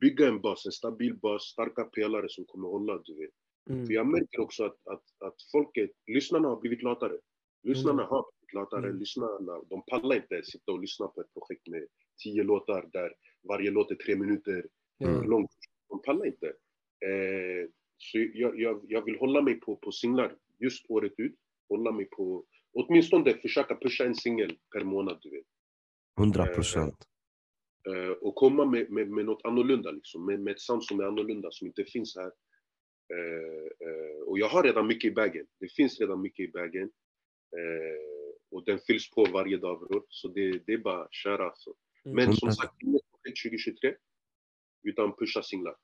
bygga 0.01 0.29
en 0.29 0.41
bas, 0.41 0.67
en 0.67 0.73
stabil 0.73 1.15
bas, 1.15 1.43
starka 1.43 1.85
pelare 1.85 2.29
som 2.29 2.45
kommer 2.45 2.69
hålla, 2.69 2.99
du 3.05 3.15
vet. 3.17 3.31
För 3.67 3.73
Mm. 3.75 3.91
jag 3.93 4.07
märker 4.07 4.41
också 4.41 4.65
att, 4.65 4.87
att, 4.87 5.05
att 5.19 5.35
folket, 5.53 5.91
lyssnarna 6.07 6.49
har 6.49 6.61
blivit 6.61 6.83
latare. 6.83 7.19
Lyssnarna 7.63 8.03
Mm. 8.03 8.11
har 8.11 8.25
blivit 8.33 8.53
latare. 8.55 8.87
Mm. 8.87 8.99
Lyssnarna, 8.99 9.63
de 9.71 9.83
pallar 9.91 10.17
inte 10.17 10.43
sitta 10.45 10.73
och 10.73 10.81
lyssna 10.81 11.07
på 11.09 11.21
ett 11.21 11.33
projekt 11.35 11.67
med 11.67 11.87
tio 12.25 12.43
låtar 12.43 12.89
där 12.93 13.15
varje 13.49 13.71
låt 13.71 13.91
är 13.91 13.95
tre 13.95 14.17
minuter 14.17 14.67
Mm. 15.05 15.31
långt. 15.31 15.51
De 15.89 16.03
pallar 16.03 16.27
inte. 16.27 16.47
Eh, 17.07 17.69
så 17.97 18.19
jag, 18.19 18.61
jag, 18.61 18.85
jag 18.89 19.05
vill 19.05 19.19
hålla 19.19 19.43
mig 19.43 19.61
på, 19.61 19.77
på 19.77 19.93
singlar 19.93 20.37
just 20.59 20.87
året 20.91 21.13
ut. 21.17 21.35
Hålla 21.71 21.93
mig 21.93 22.05
på, 22.05 22.45
åtminstone 22.73 23.35
försöka 23.35 23.75
pusha 23.77 24.05
en 24.05 24.15
singel 24.15 24.59
per 24.73 24.85
månad, 24.85 25.19
du 25.23 25.31
vet. 25.31 25.47
Hundra 26.17 26.47
procent. 26.47 27.07
Eh, 27.89 28.11
och 28.11 28.35
komma 28.35 28.65
med, 28.65 28.91
med, 28.91 29.11
med 29.11 29.25
något 29.25 29.45
annorlunda, 29.45 29.91
liksom. 29.91 30.27
med, 30.27 30.41
med 30.41 30.53
ett 30.53 30.61
sound 30.61 30.85
som 30.85 31.01
är 31.01 31.05
annorlunda, 31.05 31.49
som 31.51 31.67
inte 31.67 31.85
finns 31.85 32.17
här. 32.17 32.33
Eh, 33.15 33.89
eh, 33.89 34.23
och 34.27 34.39
jag 34.39 34.49
har 34.49 34.63
redan 34.63 34.87
mycket 34.87 35.11
i 35.11 35.15
bagen. 35.15 35.47
Det 35.61 35.73
finns 35.73 36.01
redan 36.01 36.21
mycket 36.21 36.49
i 36.49 36.53
bagen. 36.53 36.91
Eh, 37.57 38.11
och 38.51 38.65
den 38.65 38.79
fylls 38.87 39.11
på 39.11 39.25
varje 39.25 39.57
dag, 39.57 39.81
bror. 39.81 40.05
Så 40.09 40.29
det, 40.29 40.63
det 40.67 40.73
är 40.73 40.79
bara 40.79 41.05
att 41.05 41.15
köra. 41.15 41.49
Alltså. 41.49 41.75
Mm. 42.05 42.17
Men 42.17 42.37
som 42.37 42.49
Hundra. 42.49 42.55
sagt, 42.55 42.83
inget 42.83 43.03
projekt 43.11 43.43
2023. 43.43 43.95
Utan 44.83 45.17
pusha 45.17 45.43
singlar. 45.43 45.77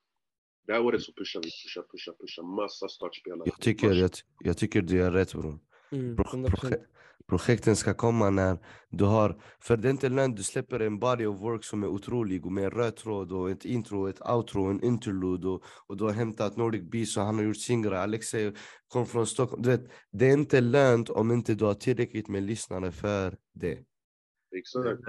Det 0.67 0.73
här 0.73 0.81
året 0.81 1.01
så 1.01 1.13
pushar 1.13 1.41
vi, 1.43 1.49
pusha, 1.49 1.83
pusha, 1.91 2.13
pusha. 2.19 2.41
Massa 2.43 2.87
startspelare. 2.87 3.41
Jag 3.45 3.61
tycker, 3.61 3.93
jag, 3.93 4.11
jag 4.43 4.57
tycker 4.57 4.81
du 4.81 5.03
är 5.03 5.11
rätt 5.11 5.33
bror. 5.33 5.59
Mm. 5.91 6.15
Pro- 6.15 6.23
100%. 6.23 6.49
projekt, 6.49 6.83
Projekten 7.27 7.75
ska 7.75 7.93
komma 7.93 8.29
när 8.29 8.57
du 8.89 9.03
har, 9.05 9.41
för 9.59 9.77
det 9.77 9.87
är 9.87 9.91
inte 9.91 10.09
lönt, 10.09 10.37
du 10.37 10.43
släpper 10.43 10.79
en 10.79 10.99
body 10.99 11.25
of 11.25 11.41
work 11.41 11.63
som 11.63 11.83
är 11.83 11.87
otrolig 11.87 12.45
och 12.45 12.51
med 12.51 12.63
en 12.63 12.71
röd 12.71 12.95
tråd 12.95 13.31
och 13.31 13.49
ett 13.49 13.65
intro, 13.65 14.07
ett 14.07 14.29
outro, 14.29 14.65
en 14.65 14.83
interlude 14.83 15.47
och, 15.47 15.63
och 15.87 15.97
du 15.97 16.03
har 16.03 16.11
hämtat 16.11 16.57
Nordic 16.57 16.83
Beast 16.83 17.17
och 17.17 17.23
han 17.23 17.35
har 17.35 17.43
gjort 17.43 17.57
singlar, 17.57 17.91
Alexei 17.91 18.53
kom 18.87 19.05
från 19.05 19.27
Stockholm. 19.27 19.61
Du 19.61 19.69
vet, 19.69 19.91
det 20.11 20.29
är 20.29 20.33
inte 20.33 20.61
lönt 20.61 21.09
om 21.09 21.31
inte 21.31 21.53
du 21.55 21.65
har 21.65 21.73
tillräckligt 21.73 22.27
med 22.27 22.43
lyssnare 22.43 22.91
för 22.91 23.37
det. 23.53 23.79
Exakt. 24.55 25.01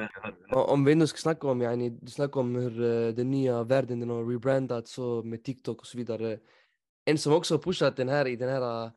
Om 0.53 0.85
vi 0.85 0.93
ändå 0.93 1.07
ska 1.07 1.19
snacka 1.19 1.49
om, 1.49 1.63
yani, 1.63 1.91
du 1.91 2.11
snackar 2.11 2.41
om 2.41 2.55
hur 2.55 2.83
eh, 2.83 3.15
den 3.15 3.31
nya 3.31 3.65
världen 3.65 4.01
den 4.01 4.11
har 4.11 4.25
rebrandats 4.25 4.93
så 4.93 5.23
med 5.23 5.45
TikTok 5.45 5.81
och 5.81 5.87
så 5.87 5.99
vidare. 5.99 6.39
En 7.05 7.19
som 7.19 7.33
också 7.33 7.59
pushat 7.59 7.97
den 7.97 8.09
här 8.09 8.27
i 8.27 8.37
den 8.37 8.49
här 8.49 8.91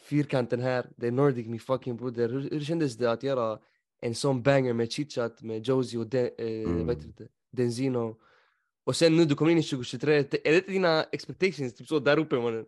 fyrkanten 0.00 0.60
här, 0.60 0.86
det 0.96 1.06
är 1.06 1.10
Nordic, 1.10 1.46
min 1.46 1.60
fucking 1.60 1.96
broder. 1.96 2.28
Hur, 2.28 2.50
hur 2.50 2.60
kändes 2.60 2.96
det 2.96 3.10
att 3.10 3.22
göra 3.22 3.58
en 4.00 4.14
sån 4.14 4.42
banger 4.42 4.72
med 4.72 4.92
chitchat, 4.92 5.42
med 5.42 5.66
Josie 5.66 5.98
och 6.00 6.06
De, 6.06 6.18
eh, 6.38 6.46
Mm. 6.70 6.86
vad 6.86 6.96
heter 6.96 7.12
det? 7.16 7.28
Denzino? 7.50 8.16
Och 8.84 8.96
sen 8.96 9.16
nu 9.16 9.24
du 9.24 9.34
kommer 9.34 9.52
in 9.52 9.58
i 9.58 9.62
2023, 9.62 10.16
är 10.18 10.52
det 10.52 10.66
dina 10.66 11.02
expectations 11.04 11.74
typ 11.74 11.88
så 11.88 11.98
där 11.98 12.18
uppe 12.18 12.36
mannen? 12.40 12.64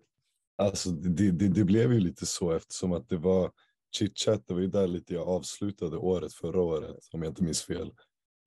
Alltså 0.59 0.91
det, 0.91 1.31
det, 1.31 1.49
det 1.49 1.65
blev 1.65 1.93
ju 1.93 2.01
lite 2.01 2.27
så 2.27 2.53
eftersom 2.53 2.93
att 2.93 3.09
det 3.09 3.17
var 3.17 3.51
chitchat, 3.97 4.47
det 4.47 4.55
var 4.55 4.61
ju 4.61 4.67
där 4.67 4.87
lite 4.87 5.15
jag 5.15 5.29
avslutade 5.29 5.97
året 5.97 6.33
förra 6.33 6.61
året 6.61 6.97
om 7.13 7.23
jag 7.23 7.31
inte 7.31 7.43
minns 7.43 7.63
fel. 7.63 7.93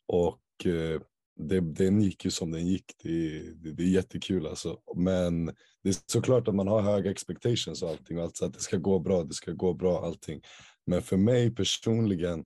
Och 0.08 0.66
eh, 0.66 1.02
det, 1.38 1.60
den 1.60 2.02
gick 2.02 2.26
ju 2.26 2.32
som 2.32 2.52
den 2.52 2.68
gick, 2.68 2.96
det, 3.04 3.40
det, 3.40 3.72
det 3.72 3.84
är 3.84 3.88
jättekul 3.88 4.48
alltså. 4.48 4.80
Men 4.96 5.46
det 5.84 5.90
är 5.90 5.96
såklart 6.06 6.48
att 6.48 6.56
man 6.56 6.68
har 6.68 6.82
höga 6.82 7.12
expectations 7.12 7.84
och 7.84 7.90
allting, 7.90 8.20
alltså 8.20 8.46
att 8.46 8.54
det 8.54 8.60
ska 8.60 8.78
gå 8.78 9.00
bra, 9.00 9.24
det 9.24 9.34
ska 9.34 9.52
gå 9.52 9.74
bra 9.74 10.06
allting. 10.06 10.42
Men 10.86 11.02
för 11.02 11.18
mig 11.18 11.56
personligen, 11.56 12.46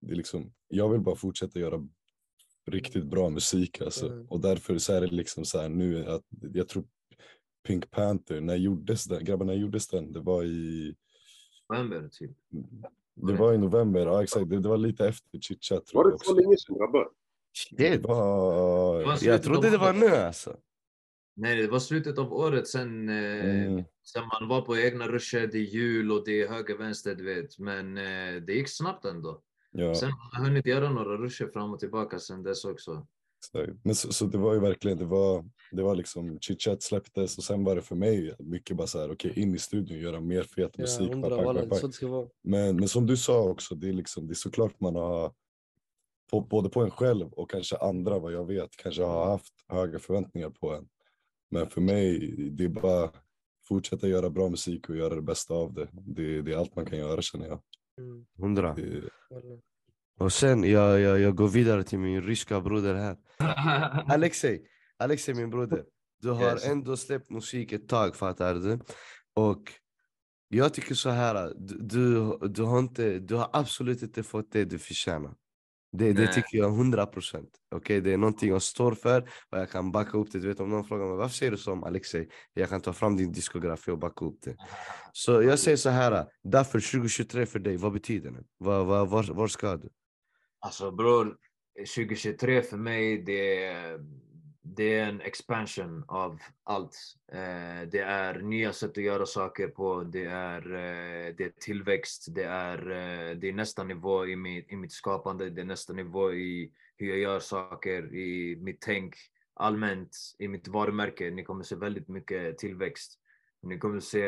det 0.00 0.12
är 0.12 0.16
liksom, 0.16 0.52
jag 0.68 0.88
vill 0.88 1.00
bara 1.00 1.16
fortsätta 1.16 1.58
göra 1.58 1.88
riktigt 2.66 3.04
bra 3.04 3.30
musik 3.30 3.80
alltså. 3.80 4.06
Mm. 4.06 4.26
Och 4.26 4.40
därför 4.40 4.78
så 4.78 4.92
är 4.92 5.00
det 5.00 5.06
liksom 5.06 5.44
så 5.44 5.58
här 5.58 5.68
nu 5.68 6.06
att 6.06 6.22
jag 6.54 6.68
tror 6.68 6.84
Pink 7.66 7.90
Panther, 7.90 8.40
när 8.40 8.56
gjordes 8.56 9.04
den? 9.04 9.24
Grabbar, 9.24 9.46
när 9.46 9.54
gjordes 9.54 9.88
den? 9.88 10.12
Det 10.12 10.20
var 10.20 10.44
i, 10.44 10.94
November 11.68 12.08
typ. 12.12 12.30
det 13.14 13.32
var 13.32 13.54
i 13.54 13.58
november, 13.58 14.00
ja 14.00 14.22
exakt. 14.22 14.50
Det, 14.50 14.60
det 14.60 14.68
var 14.68 14.76
lite 14.76 15.08
efter 15.08 15.38
Chit 15.38 15.64
Chat 15.64 15.86
tror 15.86 16.04
Var 16.04 16.10
jag 16.10 16.18
det 16.18 16.24
så 16.24 16.34
länge 16.34 16.56
sedan 16.56 16.78
grabbar? 16.78 17.08
Det 17.70 17.92
Shit. 17.92 18.02
var, 18.06 19.24
Jag 19.24 19.42
trodde 19.42 19.70
det 19.70 19.78
var 19.78 19.92
nu 19.92 20.06
alltså. 20.08 20.56
Nej, 21.36 21.56
det 21.62 21.68
var 21.68 21.78
slutet 21.78 22.18
av 22.18 22.32
året 22.32 22.68
sen, 22.68 23.08
eh, 23.08 23.64
Mm. 23.66 23.84
sen 24.12 24.22
man 24.40 24.48
var 24.48 24.62
på 24.62 24.76
egna 24.78 25.08
ruscher, 25.08 25.46
det 25.52 25.58
är 25.58 25.62
jul 25.62 26.12
och 26.12 26.24
det 26.24 26.42
är 26.42 26.48
höger, 26.48 26.76
vänster, 26.76 27.14
du 27.14 27.24
vet. 27.24 27.58
Men 27.58 27.96
eh, 27.98 28.42
det 28.42 28.52
gick 28.52 28.68
snabbt 28.68 29.04
ändå. 29.04 29.42
ja, 29.70 29.94
Sen 29.94 30.10
har 30.10 30.30
jag 30.32 30.40
hunnit 30.48 30.66
göra 30.66 30.90
några 30.90 31.16
ruscher 31.16 31.46
fram 31.52 31.72
och 31.74 31.80
tillbaka 31.80 32.18
sen 32.18 32.42
dess 32.42 32.64
också. 32.64 33.06
Men 33.82 33.94
så, 33.94 34.12
så 34.12 34.24
det 34.24 34.38
var 34.38 34.54
ju 34.54 34.60
verkligen, 34.60 34.98
det 34.98 35.04
var, 35.04 35.44
det 35.72 35.82
var 35.82 35.94
liksom 35.94 36.38
Chit 36.40 36.62
Chat 36.62 36.82
släpptes 36.82 37.38
och 37.38 37.44
sen 37.44 37.64
var 37.64 37.76
det 37.76 37.82
för 37.82 37.94
mig 37.96 38.34
mycket 38.38 38.76
bara 38.76 38.86
så 38.86 38.98
här, 39.00 39.12
okej 39.12 39.32
in 39.36 39.54
i 39.54 39.58
studion, 39.58 39.98
göra 39.98 40.20
mer 40.20 40.42
fet 40.42 40.70
Ja, 40.76 40.82
musik. 40.82 41.10
pang. 41.68 41.78
så 41.80 41.86
det 41.86 41.92
ska 41.92 42.06
vara. 42.08 42.28
Men, 42.42 42.76
men 42.76 42.88
som 42.88 43.06
du 43.06 43.16
sa 43.16 43.42
också, 43.42 43.74
det 43.74 43.88
är, 43.88 43.92
liksom, 43.92 44.26
det 44.26 44.32
är 44.32 44.34
såklart 44.34 44.80
man 44.80 44.94
har, 44.96 45.32
på, 46.30 46.40
både 46.40 46.68
på 46.68 46.80
en 46.82 46.90
själv 46.90 47.28
och 47.32 47.50
kanske 47.50 47.76
andra 47.76 48.18
vad 48.18 48.32
jag 48.32 48.46
vet, 48.46 48.76
kanske 48.76 49.02
har 49.02 49.30
haft 49.30 49.54
höga 49.68 49.98
förväntningar 49.98 50.50
på 50.50 50.74
en. 50.74 50.88
Men 51.50 51.70
för 51.70 51.80
mig, 51.80 52.34
det 52.50 52.64
är 52.64 52.68
bara 52.68 53.10
fortsätta 53.68 54.08
göra 54.08 54.30
bra 54.30 54.48
musik 54.48 54.88
och 54.88 54.96
göra 54.96 55.14
det 55.14 55.22
bästa 55.22 55.54
av 55.54 55.74
det. 55.74 55.88
Det, 55.92 56.42
det 56.42 56.52
är 56.52 56.56
allt 56.56 56.76
man 56.76 56.86
kan 56.86 56.98
göra 56.98 57.22
känner 57.22 57.46
jag. 57.46 57.60
Mm, 57.98 58.26
Hundra. 58.38 58.74
Det. 58.74 59.08
Och 60.18 60.32
sen, 60.32 60.64
jag, 60.64 61.00
jag, 61.00 61.20
jag 61.20 61.34
går 61.36 61.48
vidare 61.48 61.84
till 61.84 61.98
min 61.98 62.22
ryska 62.22 62.60
broder 62.60 62.94
här. 62.94 63.16
Alexei, 64.14 64.66
Alexei 64.96 65.34
min 65.34 65.50
broder. 65.50 65.84
Du 66.22 66.30
har 66.30 66.52
Yes. 66.52 66.66
ändå 66.66 66.96
släppt 66.96 67.30
musik 67.30 67.72
ett 67.72 67.88
tag, 67.88 68.16
fattar 68.16 68.54
du? 68.54 68.78
Och 69.34 69.72
jag 70.48 70.74
tycker 70.74 70.94
så 70.94 71.10
här, 71.10 71.52
du, 71.58 71.78
du, 71.78 72.38
du, 72.48 72.62
har, 72.62 72.78
inte, 72.78 73.18
du 73.18 73.34
har 73.34 73.50
absolut 73.52 74.02
inte 74.02 74.22
fått 74.22 74.52
det 74.52 74.64
du 74.64 74.78
förtjänar. 74.78 75.34
Det, 75.92 76.12
det 76.12 76.32
tycker 76.32 76.58
jag 76.58 76.70
100 76.70 77.06
procent. 77.06 77.50
Okay? 77.74 78.00
Det 78.00 78.12
är 78.12 78.16
någonting 78.16 78.48
jag 78.48 78.62
står 78.62 78.92
för 78.92 79.20
och 79.22 79.58
jag 79.58 79.70
kan 79.70 79.92
backa 79.92 80.18
upp 80.18 80.32
det. 80.32 80.38
Du 80.38 80.48
vet 80.48 80.60
om 80.60 80.70
någon 80.70 80.84
frågar 80.84 81.06
mig 81.06 81.16
varför 81.16 81.34
säger 81.34 81.52
du 81.52 81.58
så 81.58 81.72
om 81.72 81.84
Alexei? 81.84 82.28
Jag 82.54 82.68
kan 82.68 82.80
ta 82.80 82.92
fram 82.92 83.16
din 83.16 83.32
diskografi 83.32 83.90
och 83.90 83.98
backa 83.98 84.24
upp 84.24 84.42
det. 84.42 84.56
Så 85.12 85.42
jag 85.42 85.58
säger 85.58 85.76
så 85.76 85.90
här, 85.90 86.26
därför 86.42 86.80
2023 86.80 87.46
för 87.46 87.58
dig, 87.58 87.76
vad 87.76 87.92
betyder 87.92 88.30
det? 88.30 88.44
Var, 88.58 88.84
var, 88.84 89.06
var, 89.06 89.24
var 89.24 89.48
ska 89.48 89.76
du? 89.76 89.88
Alltså 90.60 90.90
bror, 90.90 91.36
2023 91.78 92.62
för 92.62 92.76
mig 92.76 93.22
det 93.22 93.64
är, 93.64 93.98
det 94.76 94.94
är 94.94 95.08
en 95.08 95.20
expansion 95.20 96.04
av 96.08 96.38
allt. 96.64 96.96
Eh, 97.32 97.88
det 97.90 98.00
är 98.00 98.40
nya 98.40 98.72
sätt 98.72 98.90
att 98.90 99.04
göra 99.04 99.26
saker 99.26 99.68
på, 99.68 100.02
det 100.02 100.24
är, 100.24 100.74
eh, 100.74 101.34
det 101.36 101.44
är 101.44 101.52
tillväxt, 101.60 102.26
det 102.34 102.44
är, 102.44 102.90
eh, 102.90 103.36
det 103.36 103.48
är 103.48 103.52
nästa 103.52 103.84
nivå 103.84 104.26
i 104.26 104.36
mitt, 104.36 104.72
i 104.72 104.76
mitt 104.76 104.92
skapande, 104.92 105.50
det 105.50 105.60
är 105.60 105.64
nästa 105.64 105.92
nivå 105.92 106.32
i 106.32 106.72
hur 106.96 107.08
jag 107.08 107.18
gör 107.18 107.40
saker, 107.40 108.14
i 108.14 108.56
mitt 108.56 108.80
tänk 108.80 109.14
allmänt, 109.54 110.16
i 110.38 110.48
mitt 110.48 110.68
varumärke. 110.68 111.30
Ni 111.30 111.44
kommer 111.44 111.64
se 111.64 111.76
väldigt 111.76 112.08
mycket 112.08 112.58
tillväxt. 112.58 113.18
Ni 113.62 113.78
kommer 113.78 114.00
se, 114.00 114.20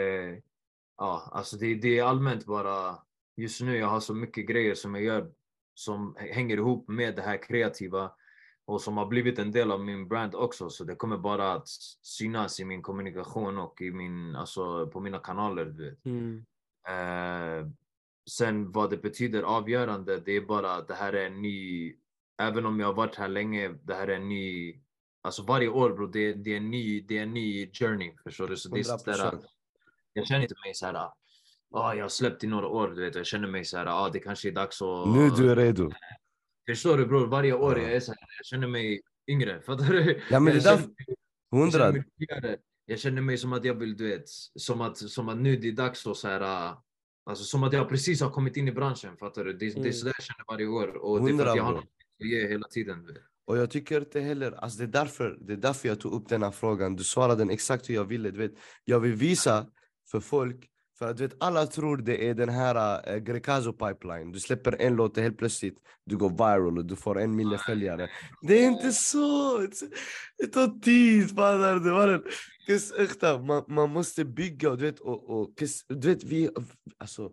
ja 0.97 1.31
alltså 1.33 1.57
det, 1.57 1.75
det 1.75 1.99
är 1.99 2.05
allmänt 2.05 2.47
bara, 2.47 2.99
just 3.37 3.61
nu 3.61 3.77
jag 3.77 3.87
har 3.87 4.01
så 4.01 4.15
mycket 4.15 4.47
grejer 4.47 4.75
som 4.75 4.95
jag 4.95 5.05
gör 5.05 5.31
som 5.75 6.17
hänger 6.19 6.57
ihop 6.57 6.89
med 6.89 7.17
det 7.17 7.23
här 7.23 7.43
kreativa 7.43 8.13
och 8.67 8.83
som 8.83 8.97
har 8.97 9.07
blivit 9.07 9.39
en 9.39 9.53
del 9.53 9.73
av 9.73 9.85
min 9.85 10.09
brand 10.09 10.35
också. 10.35 10.71
Så 10.71 10.85
det 10.85 10.95
kommer 10.95 11.19
bara 11.19 11.53
att 11.53 11.69
synas 12.03 12.61
i 12.61 12.65
min 12.65 12.83
kommunikation 12.83 13.59
och 13.59 13.83
i 13.83 13.91
min, 13.91 14.37
alltså, 14.37 14.87
på 14.87 15.01
mina 15.01 15.19
kanaler. 15.19 15.65
Du 15.65 15.91
vet. 15.91 16.05
Mm. 16.05 16.45
Eh, 16.89 17.69
sen 18.31 18.73
vad 18.73 18.91
det 18.91 18.97
betyder 18.97 19.43
avgörande, 19.43 20.21
det 20.21 20.33
är 20.33 20.41
bara 20.41 20.73
att 20.75 20.89
det 20.89 20.95
här 20.95 21.13
är 21.13 21.27
en 21.27 21.43
ny, 21.43 21.95
även 22.43 22.67
om 22.67 22.81
jag 22.81 22.87
har 22.87 22.95
varit 22.95 23.17
här 23.17 23.29
länge, 23.29 23.69
det 23.69 23.95
här 23.95 24.09
är 24.09 24.17
en 24.17 24.29
ny, 24.29 24.81
alltså 25.23 25.43
varje 25.43 25.69
år 25.69 25.91
bro, 25.91 26.07
det, 26.07 26.33
det, 26.33 26.53
är, 26.53 26.57
en 26.57 26.71
ny, 26.71 27.01
det 27.01 27.19
är 27.19 27.23
en 27.23 27.35
ny 27.35 27.71
journey. 27.73 28.15
Förstår 28.25 28.49
du? 28.49 28.57
Så 28.57 28.69
det 28.69 28.81
är 28.81 28.91
100 28.91 28.99
sådär, 28.99 29.39
jag 30.13 30.27
känner 30.27 30.43
inte 30.43 30.55
mig 30.65 30.75
såhär, 30.75 30.95
ah 31.75 31.95
jag 31.95 32.05
har 32.05 32.09
släppt 32.09 32.45
i 32.45 32.47
några 32.47 32.67
år, 32.67 32.89
du 32.89 33.05
vet. 33.05 33.15
Jag 33.15 33.27
känner 33.27 33.49
mig 33.49 33.65
såhär, 33.65 33.87
ah 33.87 34.11
det 34.13 34.19
kanske 34.19 34.49
är 34.49 34.53
dags 34.53 34.83
att... 34.83 35.09
Nu 35.09 35.31
du 35.31 35.51
är 35.51 35.57
redo. 35.57 35.91
Förstår 36.69 36.97
du 36.99 37.07
bror? 37.07 37.27
Varje 37.27 37.53
år 37.53 37.79
Ja. 37.79 37.83
jag 37.85 37.93
är 37.93 38.01
så 38.01 38.13
här, 38.13 38.19
jag 38.39 38.47
känner 38.47 38.69
mig 38.69 39.01
yngre. 39.29 39.61
Fattar 39.67 39.85
du? 39.93 40.21
Ja, 40.31 40.41
men 40.41 40.55
jag, 40.55 40.63
känner, 40.63 40.85
Hundra. 41.51 41.95
jag 42.87 42.99
känner 42.99 43.23
mig 43.23 43.39
som 43.39 43.53
att 43.53 43.65
jag 43.65 43.75
vill, 43.75 43.97
du 43.97 44.09
vet, 44.09 44.29
som 44.55 44.81
att, 44.81 44.97
som 44.97 45.29
att 45.29 45.39
nu 45.39 45.57
det 45.57 45.69
är 45.69 45.73
dags 45.73 46.07
att 46.07 46.17
så 46.17 46.29
här, 46.29 46.41
äh, 46.69 46.77
alltså 47.25 47.45
som 47.45 47.63
att 47.63 47.73
jag 47.73 47.89
precis 47.89 48.21
har 48.21 48.31
kommit 48.31 48.57
in 48.57 48.69
i 48.69 48.73
branschen. 48.73 49.17
Fattar 49.17 49.45
du? 49.45 49.53
Det, 49.53 49.59
det 49.59 49.67
är 49.75 49.77
Mm. 49.79 49.93
så 49.93 50.05
där 50.05 50.15
jag 50.19 50.25
känner 50.25 50.45
varje 50.49 50.67
år. 50.67 50.89
Och 50.97 51.27
det 51.27 51.33
är 51.33 51.37
för 51.37 51.47
att 51.47 51.57
jag 51.57 51.63
har 51.65 51.73
något 51.73 51.85
att 52.21 52.27
ge 52.27 52.49
hela 52.49 52.69
tiden. 52.69 53.07
vet. 53.07 53.17
Och 53.45 53.57
jag 53.57 53.71
tycker 53.71 54.01
inte 54.01 54.21
heller, 54.21 54.53
alltså 54.53 54.79
det 54.79 54.85
är 54.85 54.89
därför, 55.05 55.39
det 55.41 55.53
är 55.53 55.57
därför 55.57 55.89
jag 55.89 56.01
tog 56.01 56.13
upp 56.13 56.29
den 56.29 56.43
här 56.43 56.51
frågan. 56.51 56.97
Du 56.97 57.05
svarade 57.05 57.39
den 57.41 57.51
exakt 57.51 57.91
hur 57.91 57.95
jag 57.95 58.05
ville. 58.05 58.31
Du 58.31 58.39
vet, 58.39 58.53
jag 58.85 59.01
vill 59.01 59.15
visa 59.15 59.67
för 60.11 60.21
folk, 60.21 60.67
för 61.01 61.11
att 61.11 61.17
du 61.17 61.27
vet, 61.27 61.37
alla 61.41 61.67
tror 61.67 61.97
det 61.97 62.29
är 62.29 62.35
den 62.35 62.49
här 62.49 63.01
äh, 63.15 63.17
Grecaso 63.17 63.73
pipeline. 63.73 64.33
Du 64.33 64.41
släpper 64.41 64.77
en 64.83 64.97
låt 64.97 65.17
och 65.17 65.23
helt 65.23 65.39
plötsligt 65.39 65.79
du 66.05 66.17
går 66.17 66.31
viral 66.31 66.79
och 66.79 66.85
du 66.85 66.97
får 66.97 67.21
en 67.21 67.37
miljon 67.37 67.59
följare. 67.59 68.11
Det 68.43 68.65
är 68.65 68.67
inte 68.67 68.93
så! 68.93 69.59
Det 70.39 70.47
tar 70.47 70.81
tid, 70.81 71.29
fattar 71.29 71.75
du? 71.75 71.93
mannen? 71.93 72.23
Äkta, 72.99 73.39
man, 73.39 73.65
man 73.69 73.91
måste 73.91 74.25
bygga 74.25 74.71
och 74.71 74.79
du 74.79 74.85
vet, 74.85 75.01
och, 75.01 75.31
och, 75.31 75.51
du 75.89 76.09
vet 76.09 76.25
vi, 76.25 76.51
alltså 76.99 77.31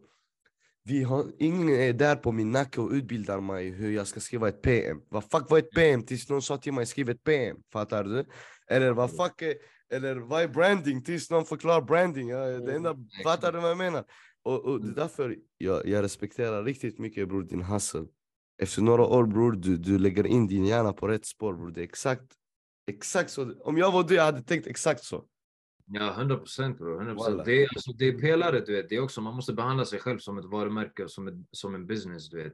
vi 0.83 1.03
har, 1.03 1.25
ingen 1.39 1.69
är 1.69 1.93
där 1.93 2.15
på 2.15 2.31
min 2.31 2.51
nacke 2.51 2.81
och 2.81 2.91
utbildar 2.91 3.39
mig 3.39 3.69
hur 3.69 3.91
jag 3.91 4.07
ska 4.07 4.19
skriva 4.19 4.49
ett 4.49 4.61
PM. 4.61 5.01
Vad 5.09 5.23
fuck 5.23 5.49
var 5.49 5.57
ett 5.57 5.71
PM 5.71 6.03
tills 6.03 6.29
någon 6.29 6.41
sa 6.41 6.57
till 6.57 6.73
mig 6.73 6.85
skriv 6.85 7.09
ett 7.09 7.23
PM? 7.23 7.57
Fattar 7.73 8.03
du? 8.03 8.25
Eller 8.67 8.91
vad 8.91 9.09
fuck 9.11 9.41
är, 9.41 9.53
eller 9.91 10.15
vad 10.15 10.43
är 10.43 10.47
branding 10.47 11.03
tills 11.03 11.29
någon 11.29 11.45
förklarar 11.45 11.81
branding? 11.81 12.29
Ja, 12.29 12.45
det 12.45 12.75
enda, 12.75 12.95
fattar 13.23 13.51
du 13.51 13.59
vad 13.59 13.69
jag 13.69 13.77
menar? 13.77 14.03
Och, 14.43 14.65
och 14.65 14.81
det 14.81 14.87
är 14.87 14.95
därför 14.95 15.37
jag, 15.57 15.87
jag 15.87 16.03
respekterar 16.03 16.63
riktigt 16.63 16.99
mycket 16.99 17.27
bror 17.27 17.43
din 17.43 17.61
hustle. 17.61 18.05
Efter 18.61 18.81
några 18.81 19.05
år 19.05 19.25
bror, 19.25 19.51
du, 19.51 19.77
du 19.77 19.97
lägger 19.97 20.27
in 20.27 20.47
din 20.47 20.65
hjärna 20.65 20.93
på 20.93 21.07
rätt 21.07 21.25
spår 21.25 21.53
bror. 21.53 21.71
Det 21.71 21.81
är 21.81 21.83
exakt, 21.83 22.31
exakt 22.87 23.29
så. 23.29 23.53
Om 23.59 23.77
jag 23.77 23.91
var 23.91 24.03
du, 24.03 24.15
jag 24.15 24.23
hade 24.23 24.41
tänkt 24.41 24.67
exakt 24.67 25.03
så. 25.03 25.25
Ja, 25.85 26.13
100 26.13 26.37
procent 26.37 26.77
bror. 26.77 27.01
100%. 27.01 27.15
Wallah. 27.15 27.45
Det, 27.45 27.63
är, 27.63 27.67
alltså, 27.75 27.91
det 27.91 28.07
är 28.07 28.19
pelare, 28.19 28.59
du 28.59 28.75
vet. 28.75 28.89
Det 28.89 28.95
är 28.95 29.03
också, 29.03 29.21
man 29.21 29.35
måste 29.35 29.53
behandla 29.53 29.85
sig 29.85 29.99
själv 29.99 30.19
som 30.19 30.37
ett 30.37 30.45
varumärke 30.45 31.03
och 31.03 31.11
som, 31.11 31.27
ett, 31.27 31.33
som 31.51 31.75
en 31.75 31.87
business, 31.87 32.29
du 32.29 32.43
vet. 32.43 32.53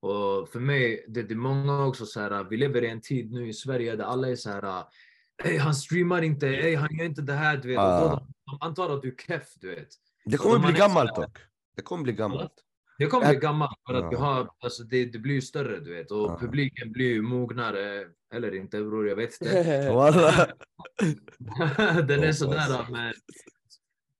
Och 0.00 0.48
för 0.48 0.60
mig, 0.60 1.04
det, 1.08 1.22
det 1.22 1.34
är 1.34 1.36
många 1.36 1.86
också 1.86 2.06
så 2.06 2.20
här, 2.20 2.44
vi 2.50 2.56
lever 2.56 2.84
i 2.84 2.88
en 2.88 3.00
tid 3.00 3.32
nu 3.32 3.48
i 3.48 3.52
Sverige 3.52 3.96
där 3.96 4.04
alla 4.04 4.28
är 4.28 4.36
så 4.36 4.50
här, 4.50 4.84
Ey, 5.44 5.58
han 5.58 5.74
streamar 5.74 6.22
inte, 6.22 6.46
ey, 6.46 6.74
han 6.76 6.88
gör 6.96 7.04
inte 7.04 7.22
det 7.22 7.32
här, 7.32 7.56
du 7.56 7.68
vet. 7.68 7.78
Och 7.78 7.84
då, 7.84 7.90
Ah. 7.90 8.26
de, 8.46 8.58
antar 8.60 8.94
att 8.94 9.02
du 9.02 9.08
är 9.08 9.14
keff, 9.26 9.48
du 9.60 9.74
vet. 9.74 9.88
Det 10.24 10.36
kommer 10.36 10.54
de 10.58 10.62
bli 10.62 10.72
gammalt 10.80 11.14
dock. 11.16 11.38
Det 11.76 11.82
kommer 11.82 12.02
bli 12.04 12.12
gammalt. 12.12 12.52
Det 12.98 13.06
kommer 13.06 13.28
bli 13.28 13.36
gammalt 13.38 13.78
för 13.86 13.94
att 13.94 14.12
vi 14.12 14.16
ja. 14.16 14.20
har, 14.20 14.50
alltså 14.60 14.82
det, 14.82 15.04
det 15.04 15.18
blir 15.18 15.40
större 15.40 15.80
du 15.80 15.94
vet 15.94 16.10
och 16.10 16.30
Ja. 16.30 16.38
publiken 16.40 16.92
blir 16.92 17.08
ju 17.08 17.22
mognare. 17.22 18.06
Eller 18.34 18.54
inte 18.54 18.82
bror, 18.82 19.08
jag 19.08 19.16
vet 19.16 19.40
inte. 19.40 19.62
Den 22.08 22.24
är 22.24 22.32
sådär 22.32 22.86
men 22.90 23.12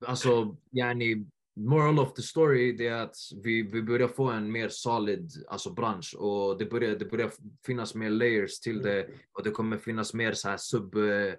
alltså 0.06 0.56
yani 0.72 1.26
moral 1.64 1.98
of 1.98 2.14
the 2.14 2.22
story 2.22 2.72
det 2.72 2.86
är 2.86 3.02
att 3.02 3.16
vi, 3.42 3.62
vi 3.62 3.82
börjar 3.82 4.08
få 4.08 4.30
en 4.30 4.52
mer 4.52 4.68
solid 4.68 5.30
alltså 5.48 5.70
bransch 5.70 6.14
och 6.18 6.58
det 6.58 6.64
börjar, 6.66 6.96
det 6.96 7.04
börjar 7.04 7.32
finnas 7.66 7.94
mer 7.94 8.10
layers 8.10 8.60
till 8.60 8.82
det 8.82 9.08
och 9.32 9.44
det 9.44 9.50
kommer 9.50 9.78
finnas 9.78 10.14
mer 10.14 10.32
så 10.32 10.48
här 10.48 10.56
sub, 10.56 10.94
eh, 10.94 11.34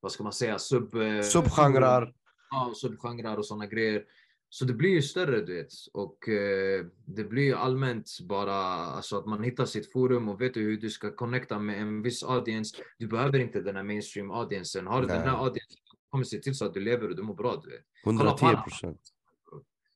vad 0.00 0.12
ska 0.12 0.22
man 0.22 0.32
säga, 0.32 0.58
sub... 0.58 0.94
eh, 0.94 1.20
Subgenrer. 1.20 2.14
Ja, 2.50 2.72
subgenrer 2.74 3.38
och 3.38 3.46
sådana 3.46 3.66
grejer. 3.66 4.04
Så 4.48 4.64
det 4.64 4.72
blir 4.72 4.90
ju 4.90 5.02
större 5.02 5.40
du 5.40 5.54
vet 5.54 5.72
och 5.92 6.28
eh, 6.28 6.86
det 7.06 7.24
blir 7.24 7.42
ju 7.42 7.54
allmänt 7.54 8.20
bara 8.20 8.54
alltså 8.54 9.18
att 9.18 9.26
man 9.26 9.42
hittar 9.42 9.64
sitt 9.64 9.92
forum 9.92 10.28
och 10.28 10.40
vet 10.40 10.56
hur 10.56 10.76
du 10.76 10.90
ska 10.90 11.10
connecta 11.16 11.58
med 11.58 11.80
en 11.82 12.02
viss 12.02 12.22
audience. 12.22 12.76
Du 12.98 13.06
behöver 13.06 13.38
inte 13.38 13.60
den 13.60 13.76
här 13.76 13.82
mainstream 13.82 14.30
audiencen. 14.30 14.86
Har 14.86 15.00
du 15.00 15.06
den 15.06 15.22
här 15.22 15.44
audiencen 15.44 15.78
kommer 16.10 16.24
se 16.24 16.38
till 16.38 16.54
så 16.56 16.64
att 16.64 16.74
du 16.74 16.80
lever 16.80 17.08
och 17.08 17.16
du 17.16 17.22
mår 17.22 17.34
bra 17.34 17.60
du 17.64 17.70
vet. 17.70 17.84
110 18.06 18.62
procent. 18.62 19.00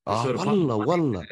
Ah, 0.09 0.27
walla, 0.27 0.75
Han- 0.75 0.87
walla. 0.87 1.25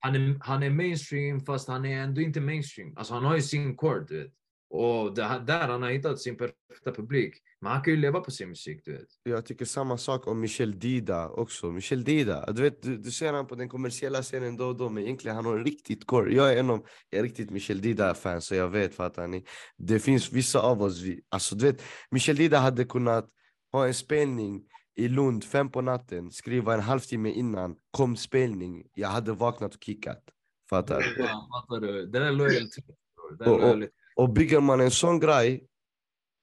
Han 0.00 0.14
är, 0.14 0.36
han 0.40 0.62
är 0.62 0.70
mainstream 0.70 1.40
fast 1.40 1.68
han 1.68 1.84
är 1.84 2.02
ändå 2.02 2.20
inte 2.20 2.40
mainstream. 2.40 2.94
Alltså 2.96 3.14
han 3.14 3.24
har 3.24 3.36
ju 3.36 3.42
sin 3.42 3.76
core 3.76 4.04
du 4.08 4.22
vet. 4.22 4.32
Och 4.70 5.14
det, 5.14 5.42
där 5.46 5.68
han 5.68 5.82
har 5.82 5.90
hittat 5.90 6.20
sin 6.20 6.36
perfekta 6.36 6.92
publik. 6.92 7.34
Men 7.60 7.72
han 7.72 7.82
kan 7.82 7.92
ju 7.94 8.00
leva 8.00 8.20
på 8.20 8.30
sin 8.30 8.48
musik 8.48 8.80
du 8.84 8.92
vet. 8.92 9.06
Jag 9.22 9.46
tycker 9.46 9.64
samma 9.64 9.98
sak 9.98 10.26
om 10.26 10.40
Michel 10.40 10.78
Dida 10.78 11.28
också. 11.28 11.70
Michel 11.72 12.04
Dida, 12.04 12.52
du 12.52 12.62
vet, 12.62 12.82
du, 12.82 12.96
du 12.96 13.10
ser 13.10 13.32
han 13.32 13.46
på 13.46 13.54
den 13.54 13.68
kommersiella 13.68 14.22
scenen 14.22 14.56
då 14.56 14.66
och 14.66 14.76
då, 14.76 14.88
men 14.88 15.02
egentligen 15.02 15.36
han 15.36 15.44
har 15.44 15.58
en 15.58 15.64
riktigt 15.64 16.06
core. 16.06 16.34
Jag 16.34 16.52
är 16.52 16.56
en 16.56 16.70
av, 16.70 16.86
jag 17.10 17.18
är 17.18 17.22
riktigt 17.22 17.50
Michel 17.50 17.80
Dida-fan, 17.80 18.40
så 18.42 18.54
jag 18.54 18.68
vet 18.68 18.94
fattar 18.94 19.26
ni. 19.26 19.44
Det 19.76 19.98
finns 19.98 20.32
vissa 20.32 20.60
av 20.60 20.82
oss, 20.82 21.02
vi, 21.02 21.20
alltså 21.28 21.56
du 21.56 21.64
vet, 21.64 21.82
Michel 22.10 22.36
Dida 22.36 22.58
hade 22.58 22.84
kunnat 22.84 23.28
ha 23.72 23.86
en 23.86 23.94
spelning 23.94 24.62
i 24.96 25.08
Lund 25.08 25.44
fem 25.44 25.70
på 25.70 25.80
natten, 25.80 26.30
skriva 26.30 26.74
en 26.74 26.80
halvtimme 26.80 27.30
innan, 27.30 27.76
kom 27.90 28.16
spelning, 28.16 28.86
jag 28.94 29.08
hade 29.08 29.32
vaknat 29.32 29.74
och 29.74 29.82
kickat. 29.84 30.22
Fattar 30.70 31.00
du? 31.00 31.16
Ja, 31.18 31.66
du? 31.80 32.06
Det 32.06 32.18
där 32.18 32.26
är 32.26 32.32
lojalitet. 32.32 32.84
Och- 33.46 33.60
och-. 33.62 33.88
Och 34.16 34.32
bygger 34.32 34.60
man 34.60 34.80
en 34.80 34.90
sån 34.90 35.20
grej, 35.20 35.66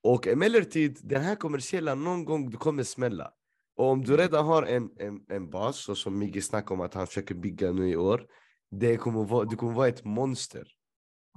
och 0.03 0.27
emellertid, 0.27 0.99
den 1.03 1.21
här 1.21 1.35
kommersiella 1.35 1.95
någon 1.95 2.25
gång 2.25 2.49
det 2.49 2.57
kommer 2.57 2.83
smälla. 2.83 3.31
Och 3.75 3.89
om 3.89 4.03
du 4.03 4.17
redan 4.17 4.45
har 4.45 4.63
en, 4.63 4.89
en, 4.97 5.25
en 5.29 5.49
bas, 5.49 5.77
så 5.77 5.95
som 5.95 6.17
Migge 6.17 6.41
snackade 6.41 6.73
om 6.73 6.81
att 6.81 6.93
han 6.93 7.07
försöker 7.07 7.35
bygga 7.35 7.71
nu 7.71 7.89
i 7.89 7.95
år, 7.97 8.27
det 8.71 8.97
kommer 8.97 9.23
vara, 9.23 9.45
du 9.45 9.55
kommer 9.55 9.73
vara 9.73 9.87
ett 9.87 10.03
monster. 10.05 10.67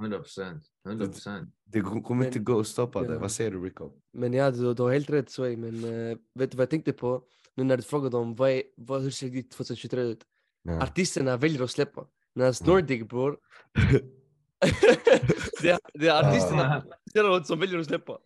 100 0.01 0.19
procent. 0.19 0.65
100 0.87 1.07
procent. 1.07 1.55
Det 1.65 1.81
kommer 1.81 2.27
inte 2.27 2.39
gå 2.39 2.61
att 2.61 2.67
stoppa 2.67 3.03
det. 3.03 3.13
Ja. 3.15 3.19
Vad 3.19 3.33
säger 3.33 3.51
du 3.51 3.65
Rico? 3.65 3.91
Men 4.13 4.33
ja, 4.33 4.51
du, 4.51 4.75
du 4.75 4.83
har 4.83 4.93
helt 4.93 5.11
rätt 5.11 5.31
Sway, 5.31 5.57
men 5.57 5.85
eh, 5.85 6.19
vet 6.35 6.51
du 6.51 6.57
vad 6.57 6.63
jag 6.63 6.71
tänkte 6.71 6.93
på? 6.93 7.23
Nu 7.55 7.65
när 7.65 7.77
du 7.77 7.83
frågade 7.83 8.17
om 8.17 8.35
vad, 8.35 8.51
är, 8.51 8.63
vad, 8.77 9.03
hur 9.03 9.11
ser 9.11 9.29
ditt 9.29 9.51
2023 9.51 10.01
ut? 10.01 10.25
Ja. 10.63 10.83
Artisterna 10.83 11.37
väljer 11.37 11.63
att 11.63 11.71
släppa. 11.71 12.07
Medan 12.35 12.55
Nordic 12.67 13.09
bror, 13.09 13.39
det, 15.63 15.79
det 15.95 16.09
är 16.09 16.29
artisterna 16.29 16.85
själva 17.15 17.45
som 17.45 17.61
väljer 17.61 17.79
att 17.79 17.87
släppa. 17.87 18.19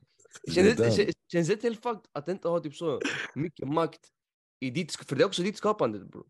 Känns 0.53 0.77
det, 0.77 1.13
känns- 1.33 1.49
det 1.49 1.63
helt 1.63 1.83
fucked 1.83 2.07
att 2.13 2.29
inte 2.29 2.49
ha 2.49 2.61
typ 2.61 2.77
så 2.77 3.01
mycket 3.35 3.69
makt 3.69 4.01
i 4.61 4.71
ditt, 4.71 4.95
för 4.95 5.17
det 5.17 5.23
är 5.23 5.27
också 5.27 5.43
ditt 5.43 5.57
skapande 5.57 5.99
bror. 5.99 6.27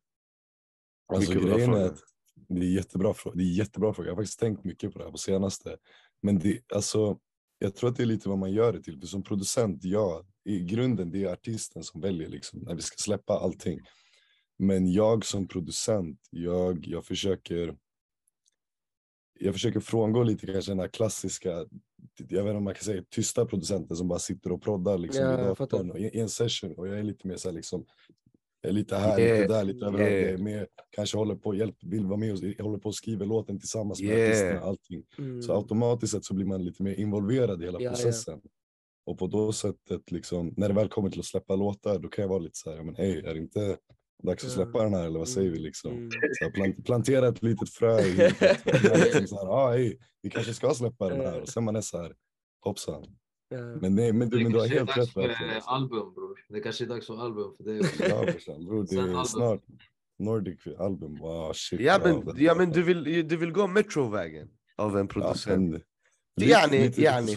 Alltså 1.13 1.33
grejen 1.33 1.75
är 1.75 1.87
att 1.87 2.03
det 2.49 2.67
är 2.67 2.71
jättebra 2.71 3.15
fråga. 3.15 3.37
Det 3.37 3.43
är 3.43 3.53
jättebra 3.53 3.95
fråga. 3.95 4.09
Jag 4.09 4.15
har 4.15 4.23
faktiskt 4.23 4.41
tänkt 4.41 4.65
mycket 4.65 4.93
på 4.93 4.99
det 4.99 5.05
här 5.05 5.13
på 5.13 5.19
senaste. 5.19 5.77
Men 6.23 6.39
det, 6.39 6.61
alltså, 6.75 7.19
jag 7.59 7.75
tror 7.75 7.91
att 7.91 7.97
det 7.97 8.03
är 8.03 8.07
lite 8.07 8.29
vad 8.29 8.39
man 8.39 8.53
gör 8.53 8.73
det 8.73 8.83
till. 8.83 9.01
För 9.01 9.07
som 9.07 9.23
producent, 9.23 9.85
ja, 9.85 10.25
i 10.45 10.61
grunden 10.61 11.11
det 11.11 11.25
är 11.25 11.33
artisten 11.33 11.85
som 11.85 12.01
väljer 12.01 12.29
liksom, 12.29 12.61
när 12.61 12.75
vi 12.75 12.83
ska 12.83 12.97
släppa 12.97 13.39
allting. 13.39 13.81
Men 14.59 14.93
jag 14.93 15.25
som 15.25 15.49
producent, 15.49 16.29
jag, 16.31 16.87
jag 16.87 17.07
försöker 17.07 17.77
jag 19.41 19.55
försöker 19.55 19.81
frångå 19.81 20.23
lite 20.23 20.47
kanske 20.47 20.71
den 20.71 20.81
här 20.81 20.89
klassiska, 20.89 21.51
jag 21.51 21.67
vet 22.19 22.31
inte 22.31 22.51
om 22.51 22.65
man 22.65 22.75
kan 22.75 22.85
säga 22.85 23.05
tysta 23.11 23.47
producenten 23.47 23.97
som 23.97 24.09
bara 24.09 24.19
sitter 24.19 24.53
och 24.53 24.63
proddar 24.63 24.99
liksom 24.99 25.25
Ja, 25.25 25.41
i 25.41 25.45
datorn 25.45 25.97
i, 25.97 26.21
en 26.21 26.29
session 26.29 26.75
och 26.77 26.89
jag 26.89 26.99
är 26.99 27.03
lite 27.03 27.29
mer 27.29 27.37
så 27.37 27.49
här 27.49 27.55
liksom 27.55 27.87
lite 28.63 28.97
här, 28.97 29.21
Yeah, 29.21 29.41
lite 29.41 29.53
där, 29.55 29.65
lite 29.65 29.87
överallt. 29.87 30.11
yeah. 30.11 30.23
Jag 30.23 30.33
är 30.33 30.39
med, 30.39 30.67
kanske 30.91 31.17
håller 31.17 31.35
på, 31.35 31.55
hjälp, 31.55 31.77
vill 31.83 32.07
vara 32.07 32.17
med 32.17 32.33
och 32.33 32.65
håller 32.65 32.79
på 32.79 32.89
och 32.89 32.95
skriver 32.95 33.27
låten 33.27 33.59
tillsammans 33.61 34.01
med 34.03 34.11
Yeah. 34.11 34.29
artisterna, 34.29 34.61
allting. 34.61 35.03
Mm. 35.19 35.43
Så 35.43 35.55
automatiskt 35.57 36.13
sett 36.13 36.25
så 36.25 36.35
blir 36.35 36.47
man 36.47 36.65
lite 36.65 36.83
mer 36.83 36.95
involverad 36.95 37.63
i 37.63 37.65
hela 37.65 37.81
ja. 37.81 37.91
processen. 37.91 38.41
Och 39.07 39.19
på 39.19 39.27
då 39.27 39.53
sättet, 39.53 40.11
liksom, 40.11 40.55
när 40.57 40.69
det 40.69 40.75
väl 40.75 40.89
kommer 40.89 41.11
till 41.11 41.21
att 41.21 41.27
släppa 41.27 41.57
låtar, 41.57 41.99
då 41.99 42.09
kan 42.09 42.23
jag 42.23 42.29
vara 42.29 42.39
lite 42.39 42.59
så 42.59 42.71
här, 42.71 42.83
men 42.83 42.95
hej, 42.95 43.19
är 43.19 43.35
det 43.35 43.41
inte 43.41 43.77
dags 44.23 44.45
att 44.45 44.51
släppa 44.51 44.83
den 44.85 44.95
här 44.95 45.07
eller 45.07 45.19
vad 45.19 45.29
säger 45.29 45.51
vi 45.51 45.57
Mm, 45.57 45.65
liksom? 45.65 45.93
mm. 45.93 46.11
Så 46.33 46.51
plant, 46.51 46.85
plantera 46.87 47.29
ett 47.29 47.43
litet 47.43 47.71
frö 47.71 48.01
i 48.01 48.15
liksom 49.05 49.27
så 49.27 49.37
här, 49.37 49.49
ah, 49.53 49.71
hej, 49.71 49.99
vi 50.23 50.31
kanske 50.31 50.55
ska 50.55 50.75
släppa 50.75 51.09
den 51.09 51.21
här. 51.21 51.41
Och 51.41 51.49
sen 51.49 51.65
man 51.65 51.77
är 51.77 51.81
så 51.81 51.99
här, 52.03 52.15
hoppsan. 52.65 53.05
Men, 53.51 53.95
nej, 53.95 54.13
men, 54.13 54.29
du, 54.29 54.43
men 54.43 54.53
du 54.53 54.59
har 54.59 54.69
kanske 54.69 54.75
är 54.75 54.79
helt 54.79 54.97
dags 54.97 55.17
rätt 55.17 55.37
för 55.37 55.73
album 55.75 56.15
bror. 56.15 56.45
Det 56.49 56.61
kanske 56.61 56.85
är 56.85 56.89
dags 56.89 57.07
för 57.07 57.21
album 57.25 57.55
för 57.57 57.65
dig 57.65 57.81
också. 57.81 58.05
Ja, 58.09 58.25
brorsan, 58.25 58.65
bror, 58.67 58.87
det 58.91 58.97
är 58.97 59.25
snart 59.25 59.61
Nordic 60.19 60.67
album. 60.79 61.19
Wow, 61.19 61.53
shit. 61.53 61.81
Ja 61.81 62.01
men, 62.05 62.25
det- 62.27 62.43
ja, 62.43 62.55
men 62.55 62.71
du, 62.71 62.83
vill, 62.83 63.29
du 63.29 63.37
vill 63.37 63.53
gå 63.53 63.67
metrovägen 63.67 64.49
av 64.77 64.99
en 64.99 65.09
producent. 65.09 65.83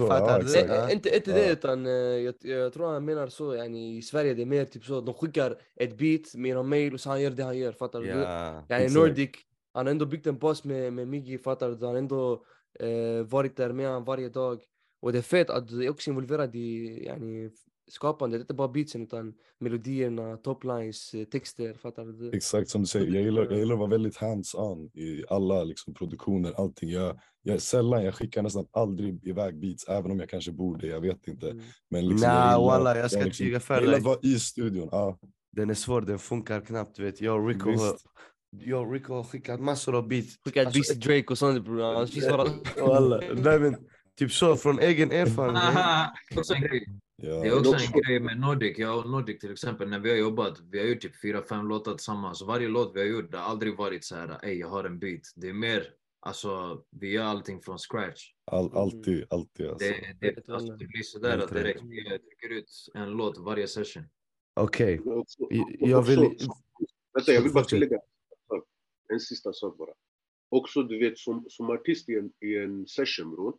fattar 0.08 0.30
ja, 0.30 0.40
du? 0.40 0.46
exakt. 0.46 0.70
Eh, 0.70 0.94
inte, 0.94 1.16
inte 1.16 1.32
Ja. 1.32 1.38
det 1.38 1.52
utan 1.52 1.86
eh, 1.86 1.92
jag, 1.92 2.36
jag 2.42 2.74
tror 2.74 2.94
han 2.94 3.06
menar 3.06 3.28
så, 3.28 3.56
yani, 3.56 3.98
i 3.98 4.02
Sverige 4.02 4.34
det 4.34 4.42
är 4.42 4.46
mer 4.46 4.66
typ 4.66 4.86
så, 4.86 5.02
de 5.02 5.14
skickar 5.14 5.58
ett 5.76 5.98
beat 5.98 6.36
med 6.36 6.56
någon 6.56 6.70
mail 6.70 6.94
och 6.94 7.00
så 7.00 7.10
han 7.10 7.22
gör 7.22 7.32
det 7.32 7.44
han 7.44 7.58
gör, 7.58 7.72
fattar 7.72 8.02
du? 8.02 8.08
Exakt. 8.76 8.94
Nordic, 8.96 9.30
han 9.74 9.86
har 9.86 9.92
ändå 9.92 10.06
byggt 10.06 10.28
en 10.28 10.38
bas 10.38 10.64
med, 10.64 10.94
med 10.94 11.08
Miggy, 11.08 11.38
fattar 11.38 11.70
du? 11.70 11.76
Han 11.76 11.84
har 11.86 11.96
ändå 11.96 12.46
eh, 12.80 13.24
varit 13.26 13.58
där 13.58 13.72
med 13.72 13.88
honom 13.88 14.04
varje 14.04 14.30
dag. 14.30 14.62
Och 15.04 15.12
det 15.12 15.18
är 15.18 15.22
fett 15.22 15.50
att 15.50 15.68
du 15.68 15.86
är 15.86 15.90
också 15.90 16.10
involverad 16.10 16.56
i 16.56 17.04
yani, 17.06 17.50
skapandet, 17.92 18.42
inte 18.42 18.54
bara 18.54 18.68
beatsen 18.68 19.04
utan 19.04 19.34
melodierna, 19.60 20.38
toplines, 20.38 21.16
texter, 21.32 21.74
fattar 21.74 22.06
du? 22.06 22.38
Exakt 22.38 22.70
som 22.70 22.82
du 22.82 22.88
säger, 22.88 23.14
jag 23.14 23.24
gillar, 23.24 23.44
jag 23.44 23.60
gillar 23.60 23.74
att 23.74 23.80
vara 23.80 23.90
väldigt 23.90 24.18
hands-on 24.18 24.90
i 24.94 25.24
alla 25.30 25.64
liksom, 25.64 25.94
produktioner, 25.94 26.54
allting. 26.58 26.90
Jag, 26.90 27.20
jag, 27.42 27.62
sällan, 27.62 28.04
jag 28.04 28.16
skickar 28.16 28.42
nästan 28.42 28.66
aldrig 28.72 29.28
iväg 29.28 29.60
beats, 29.60 29.88
även 29.88 30.12
om 30.12 30.20
jag 30.20 30.30
kanske 30.30 30.52
borde, 30.52 30.88
jag 30.88 31.02
vet 31.02 31.28
inte. 31.28 31.50
Mm. 31.50 31.64
Men 31.90 32.08
liksom, 32.08 32.30
Nah, 32.30 32.52
jag 32.52 32.60
gillar, 32.60 32.66
walla, 32.66 32.98
jag 32.98 33.12
ska 33.12 33.24
liksom, 33.24 33.46
tyga 33.46 33.60
för 33.60 33.74
jag 33.74 33.84
gillar 33.84 33.98
att 33.98 34.04
vara 34.04 34.20
i 34.22 34.40
studion. 34.40 34.90
Ja, 34.92 35.20
Den 35.52 35.70
är 35.70 35.74
svår, 35.74 36.02
den 36.02 36.20
funkar 36.20 36.62
knappt. 36.62 37.00
Vet. 37.00 37.22
Jag 37.22 37.42
och 37.42 37.48
Rico, 37.48 37.72
Visst. 37.72 38.06
jag 38.52 38.82
och 38.82 38.94
Rico 38.94 39.14
har 39.14 39.24
skickat 39.24 39.60
massor 39.60 39.96
av 39.96 40.08
beats. 40.08 40.38
Skicka 40.46 40.62
ett 40.62 40.68
Alltså, 40.68 40.80
beat 40.80 41.02
till 41.02 41.10
Drake 41.10 41.28
och 41.28 41.38
sånt 41.38 41.66
bror, 41.66 41.94
han 41.96 42.08
finns 42.14 42.30
bara... 42.30 42.48
Walla. 42.78 43.22
Nej, 43.36 43.60
men, 43.60 43.76
typ 44.16 44.32
så, 44.32 44.56
från 44.56 44.80
egen 44.80 45.12
erfarenhet. 45.12 45.74
Det 46.30 46.36
är 46.36 46.40
också 46.40 46.54
en 46.54 46.62
grej. 46.62 46.86
ja, 47.16 47.34
Det 47.42 47.48
är 47.48 47.60
också 47.60 47.76
en 47.96 48.02
grej 48.02 48.20
med 48.20 48.40
Nordic. 48.40 48.78
Jag 48.78 48.98
och 49.00 49.10
Nordic 49.10 49.40
till 49.40 49.52
exempel, 49.52 49.90
när 49.90 50.00
vi 50.00 50.10
har 50.10 50.18
jobbat, 50.18 50.60
vi 50.72 50.80
har 50.80 50.86
gjort 50.86 51.02
typ 51.02 51.22
fyra, 51.22 51.44
fem 51.44 51.68
låtar 51.68 51.92
tillsammans. 51.92 52.42
Varje 52.42 52.68
låt 52.68 52.96
vi 52.96 53.00
har 53.00 53.08
gjort, 53.08 53.32
det 53.32 53.38
har 53.38 53.46
aldrig 53.50 53.78
varit 53.78 54.04
så 54.06 54.16
här, 54.16 54.46
ey 54.46 54.54
jag 54.60 54.68
har 54.68 54.84
en 54.84 55.00
beat. 55.00 55.22
Det 55.36 55.50
är 55.50 55.54
mer, 55.54 55.88
alltså 56.20 56.82
vi 56.92 57.12
gör 57.12 57.24
allting 57.24 57.62
från 57.62 57.78
scratch. 57.78 58.32
all, 58.52 58.78
alltid, 58.78 59.26
alltid. 59.30 59.68
Alltså. 59.68 59.88
Det, 59.88 60.16
det, 60.36 60.50
alltså, 60.54 60.74
det 60.76 60.86
blir 60.88 61.04
sådär 61.04 61.38
att 61.38 61.52
räcker, 61.52 62.12
jag 62.12 62.22
trycker 62.22 62.50
ut 62.58 62.72
en 62.94 63.10
låt 63.10 63.38
varje 63.38 63.68
session. 63.68 64.04
Okej, 64.56 65.00
och 65.80 65.90
jag 65.90 66.02
vill- 66.02 66.38
Vänta, 67.14 67.32
jag 67.32 67.42
vill 67.42 67.54
bara 67.54 67.64
tillägga 67.64 67.98
en 69.14 69.20
sista 69.20 69.54
sak 69.54 69.78
bara. 69.78 69.94
Också 70.50 70.84
du 70.84 71.00
vet 71.00 71.18
som, 71.20 71.46
som 71.50 71.70
artist 71.70 72.10
i 72.10 72.14
en, 72.16 72.32
i 72.50 72.56
en 72.58 72.88
session 72.88 73.32
bror. 73.36 73.56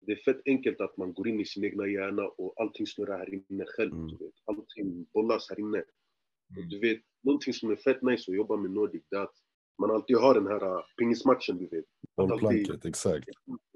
Det 0.00 0.12
är 0.12 0.16
fett 0.16 0.40
enkelt 0.46 0.80
att 0.80 0.96
man 0.96 1.12
går 1.12 1.28
in 1.28 1.40
i 1.40 1.44
sin 1.44 1.64
egna 1.64 1.86
hjärna 1.86 2.28
och 2.28 2.54
allting 2.56 2.86
snurrar 2.86 3.18
här 3.18 3.34
inne 3.34 3.64
själv. 3.66 3.92
Mm. 3.92 4.06
Du 4.08 4.16
vet. 4.24 4.34
Allting 4.44 5.06
bollas 5.14 5.46
här 5.50 5.60
inne. 5.60 5.78
Och 5.78 6.56
Mm. 6.56 6.68
du 6.68 6.78
vet, 6.80 7.00
någonting 7.22 7.54
som 7.54 7.70
är 7.70 7.76
fett 7.76 8.02
nice 8.02 8.30
att 8.30 8.36
jobba 8.36 8.56
med 8.56 8.70
Nordic 8.70 9.02
det 9.10 9.16
är 9.16 9.20
att 9.22 9.34
man 9.78 9.90
alltid 9.90 10.16
har 10.16 10.34
den 10.34 10.46
här 10.46 10.64
uh, 10.64 10.82
pingismatchen 10.98 11.58
du 11.58 11.66
vet. 11.66 11.84
Bollplanket, 12.16 12.84
exakt. 12.84 13.28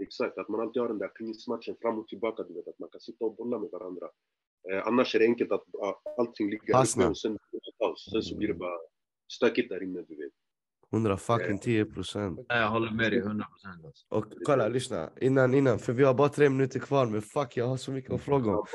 Exakt, 0.02 0.38
att 0.38 0.48
man 0.48 0.60
alltid 0.60 0.82
har 0.82 0.88
den 0.88 0.98
där 0.98 1.08
pingismatchen 1.08 1.76
fram 1.80 1.98
och 1.98 2.08
tillbaka, 2.08 2.42
du 2.42 2.54
vet, 2.54 2.68
att 2.68 2.78
man 2.78 2.88
kan 2.88 3.00
sitta 3.00 3.24
och 3.24 3.36
bolla 3.36 3.58
med 3.58 3.70
varandra. 3.70 4.10
Eh, 4.70 4.86
annars 4.86 5.14
är 5.14 5.18
det 5.18 5.24
enkelt 5.24 5.52
att 5.52 5.64
uh, 5.82 5.94
allting 6.18 6.50
ligger 6.50 6.62
uppe 6.62 6.78
och 6.80 6.88
sen. 6.88 7.14
Sen 8.12 8.22
så 8.22 8.36
blir 8.36 8.48
det 8.48 8.54
bara 8.54 8.78
stökigt 9.32 9.68
där 9.68 9.82
inne, 9.82 10.02
du 10.08 10.16
vet. 10.16 10.32
100 10.92 11.16
fucking 11.16 11.58
10 11.58 11.84
procent. 11.84 12.40
Jag 12.48 12.70
håller 12.70 12.90
med 12.90 13.12
dig 13.12 13.18
100 13.18 13.44
procent. 13.46 13.84
Alltså. 13.84 14.06
Och 14.08 14.24
kolla, 14.46 14.68
lyssna. 14.68 15.10
Innan, 15.20 15.54
innan, 15.54 15.78
för 15.78 15.92
vi 15.92 16.04
har 16.04 16.14
bara 16.14 16.28
tre 16.28 16.48
minuter 16.48 16.80
kvar, 16.80 17.06
men 17.06 17.22
fuck, 17.22 17.56
jag 17.56 17.66
har 17.66 17.76
så 17.76 17.92
mycket 17.92 18.12
att 18.12 18.20
fråga 18.20 18.50
om. 18.56 18.66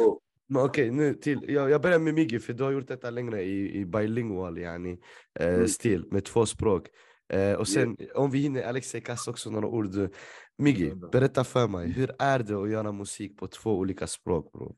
Men 0.49 0.61
okej, 0.63 0.91
nu 0.91 1.13
till. 1.13 1.39
Jag, 1.47 1.69
jag 1.69 1.81
börjar 1.81 1.99
med 1.99 2.13
Miggy, 2.13 2.39
för 2.39 2.53
du 2.53 2.63
har 2.63 2.71
gjort 2.71 2.87
detta 2.87 3.09
längre 3.09 3.43
i, 3.43 3.79
i 3.79 3.85
bilingual 3.85 4.57
yani, 4.57 4.99
eh, 5.39 5.53
Mm. 5.53 5.67
stil, 5.67 6.05
med 6.11 6.25
två 6.25 6.45
språk. 6.45 6.87
Eh, 7.33 7.53
och 7.53 7.67
sen 7.67 7.97
om 8.15 8.31
vi 8.31 8.39
hinner, 8.39 8.63
Alexej 8.63 9.01
kasta 9.01 9.31
också 9.31 9.49
några 9.49 9.67
ord. 9.67 9.91
du. 9.91 10.09
Miggi, 10.57 10.93
berätta 11.11 11.43
för 11.43 11.67
mig, 11.67 11.87
hur 11.91 12.11
är 12.19 12.39
det 12.39 12.55
att 12.55 12.69
göra 12.69 12.91
musik 12.91 13.37
på 13.37 13.47
två 13.47 13.71
olika 13.77 14.07
språk 14.07 14.51
bror? 14.51 14.75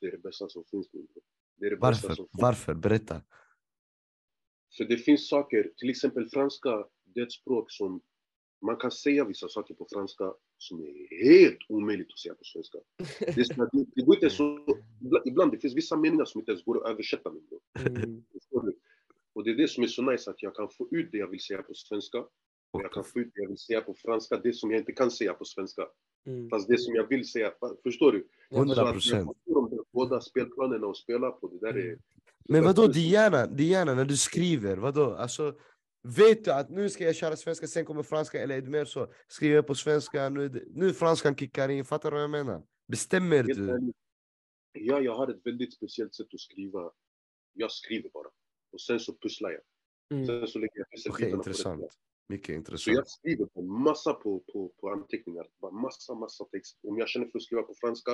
Det 0.00 0.06
är 0.06 0.10
det 0.10 0.22
bästa 0.22 0.48
som 0.48 0.64
finns. 0.70 0.88
Det 1.60 1.66
är 1.66 1.70
det 1.70 1.76
bästa 1.76 1.86
Varför? 1.86 2.08
som 2.08 2.16
finns. 2.16 2.28
Varför? 2.42 2.74
Berätta. 2.74 3.20
För 4.76 4.84
det 4.84 4.96
finns 4.96 5.28
saker, 5.28 5.72
till 5.76 5.90
exempel 5.90 6.28
franska, 6.28 6.86
det 7.04 7.20
är 7.20 7.24
ett 7.24 7.32
språk 7.32 7.70
som 7.70 8.00
man 8.62 8.76
kan 8.76 8.90
säga 8.90 9.24
vissa 9.24 9.48
saker 9.48 9.74
på 9.74 9.86
franska 9.92 10.34
som 10.58 10.80
är 10.80 11.24
helt 11.24 11.58
omöjligt 11.68 12.12
att 12.12 12.18
säga 12.18 12.34
på 12.34 12.44
svenska. 12.44 12.78
Det, 13.18 13.40
är 13.40 13.94
det, 13.94 14.02
går 14.02 14.14
inte 14.14 14.30
så, 14.30 14.66
ibland- 15.24 15.52
det 15.52 15.58
finns 15.58 15.76
vissa 15.76 15.96
meningar 15.96 16.24
som 16.24 16.40
inte 16.40 16.52
ens 16.52 16.64
går 16.64 16.84
att 16.84 16.90
översätta. 16.90 17.30
Bror. 17.30 17.60
Mm. 17.86 18.24
Och 19.34 19.44
det 19.44 19.50
är 19.50 19.54
det 19.54 19.68
som 19.68 19.82
är 19.82 19.88
så 19.88 20.02
nice, 20.02 20.30
att 20.30 20.42
jag 20.42 20.54
kan 20.54 20.68
få 20.68 20.88
ut 20.90 21.12
det 21.12 21.18
jag 21.18 21.28
vill 21.28 21.40
säga 21.40 21.62
på 21.62 21.74
svenska. 21.74 22.18
Och 22.70 22.82
jag 22.82 22.92
kan 22.92 23.04
få 23.04 23.20
ut 23.20 23.30
det 23.34 23.42
jag 23.42 23.48
vill 23.48 23.58
säga 23.58 23.80
på 23.80 23.94
franska, 23.94 24.36
det 24.36 24.52
som 24.52 24.70
jag 24.70 24.80
inte 24.80 24.92
kan 24.92 25.10
säga 25.10 25.34
på 25.34 25.44
svenska. 25.44 25.88
Mm. 26.26 26.48
Fast 26.50 26.68
det 26.68 26.78
som 26.78 26.94
jag 26.94 27.08
vill 27.08 27.28
säga, 27.28 27.52
förstår 27.82 28.12
du? 28.12 28.28
Så 28.50 28.54
att 28.54 28.66
100 28.66 28.74
jag 29.04 29.24
får 29.24 29.70
de 29.70 29.84
båda 29.92 30.20
spelplanerna 30.20 30.86
att 30.86 30.96
spela 30.96 31.30
på, 31.30 31.48
det 31.48 31.58
där 31.58 31.78
är... 31.78 31.98
Men 32.44 32.64
vadå 32.64 32.86
Diana, 32.86 33.46
Diana 33.46 33.94
när 33.94 34.04
du 34.04 34.16
skriver, 34.16 34.76
vadå? 34.76 35.14
Alltså, 35.14 35.54
vet 36.02 36.44
du 36.44 36.52
att 36.52 36.70
nu 36.70 36.90
ska 36.90 37.04
jag 37.04 37.16
köra 37.16 37.36
svenska, 37.36 37.66
sen 37.66 37.84
kommer 37.84 38.02
franska, 38.02 38.42
eller 38.42 38.56
är 38.56 38.60
det 38.62 38.70
mer 38.70 38.84
så? 38.84 39.12
Skriver 39.28 39.54
jag 39.54 39.66
på 39.66 39.74
svenska, 39.74 40.28
nu, 40.28 40.70
nu 40.74 40.92
franskan 40.92 41.36
kickar 41.36 41.68
in, 41.68 41.84
fattar 41.84 42.10
du 42.10 42.14
vad 42.14 42.22
jag 42.22 42.30
menar? 42.30 42.62
Bestämmer 42.88 43.42
du? 43.42 43.92
Ja, 44.72 45.00
jag 45.00 45.14
har 45.14 45.28
ett 45.28 45.46
väldigt 45.46 45.74
speciellt 45.74 46.14
sätt 46.14 46.26
att 46.34 46.40
skriva. 46.40 46.90
Jag 47.52 47.72
skriver 47.72 48.10
bara. 48.10 48.28
Och 48.72 48.80
sen 48.80 49.00
så 49.00 49.14
pusslar 49.22 49.50
jag. 49.50 49.60
Mm. 50.14 50.26
Sen 50.26 50.46
så 50.48 50.58
lägger 50.58 50.78
jag 50.78 50.90
pusselbitarna 50.90 51.30
på 51.30 51.36
rätt 51.36 51.46
intressant. 51.46 51.80
plats. 51.80 51.96
Mycket 52.28 52.46
Så 52.46 52.52
intressant. 52.52 52.96
jag 52.96 53.08
skriver 53.08 53.46
på 53.46 53.62
massa 53.62 54.14
på, 54.14 54.40
på, 54.52 54.68
på 54.80 54.90
anteckningar. 54.90 55.46
Bara 55.60 55.72
massa, 55.72 56.14
massa 56.14 56.44
text. 56.44 56.78
Om 56.82 56.98
jag 56.98 57.08
känner 57.08 57.26
för 57.26 57.38
att 57.38 57.42
skriva 57.42 57.62
på 57.62 57.74
franska, 57.80 58.12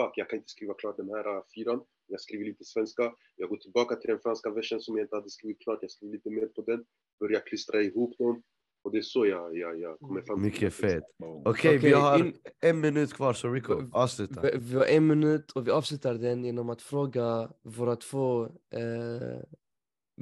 fuck, 0.00 0.12
jag 0.16 0.30
kan 0.30 0.38
inte 0.38 0.50
skriva 0.50 0.74
klart 0.74 0.96
den 0.96 1.08
här 1.08 1.36
uh, 1.36 1.42
fyran. 1.54 1.80
Jag 2.12 2.20
skriver 2.20 2.44
lite 2.44 2.64
svenska. 2.64 3.12
Jag 3.36 3.48
går 3.48 3.56
tillbaka 3.56 3.96
till 3.96 4.10
den 4.10 4.18
franska 4.18 4.50
versen 4.50 4.80
som 4.80 4.96
jag 4.96 5.04
inte 5.04 5.16
hade 5.16 5.30
skrivit 5.30 5.60
klart. 5.60 5.78
Jag 5.82 5.90
skriver 5.90 6.12
lite 6.14 6.30
mer 6.30 6.46
på 6.46 6.62
den. 6.62 6.84
Börjar 7.20 7.40
klistra 7.46 7.82
ihop 7.82 8.18
dem. 8.18 8.42
Och 8.84 8.92
det 8.92 8.98
är 8.98 9.02
så 9.02 9.26
jag, 9.26 9.56
jag, 9.56 9.80
jag 9.80 9.98
kommer 10.00 10.20
fram 10.22 10.36
till 10.36 10.42
Mycket 10.44 10.74
fett. 10.74 11.02
Okej, 11.44 11.72
vi 11.72 11.78
Okej, 11.78 11.92
har 11.92 12.18
in- 12.18 12.36
en 12.60 12.80
minut 12.80 13.12
kvar, 13.14 13.32
så 13.32 13.48
Rico, 13.48 13.90
avsluta. 13.92 14.40
Vi, 14.40 14.50
vi 14.58 14.74
har 14.74 14.84
en 14.86 15.06
minut 15.06 15.50
och 15.52 15.66
vi 15.66 15.70
avslutar 15.70 16.14
den 16.14 16.44
genom 16.44 16.70
att 16.70 16.82
fråga 16.82 17.52
våra 17.62 17.96
två 17.96 18.44
eh, 18.70 19.40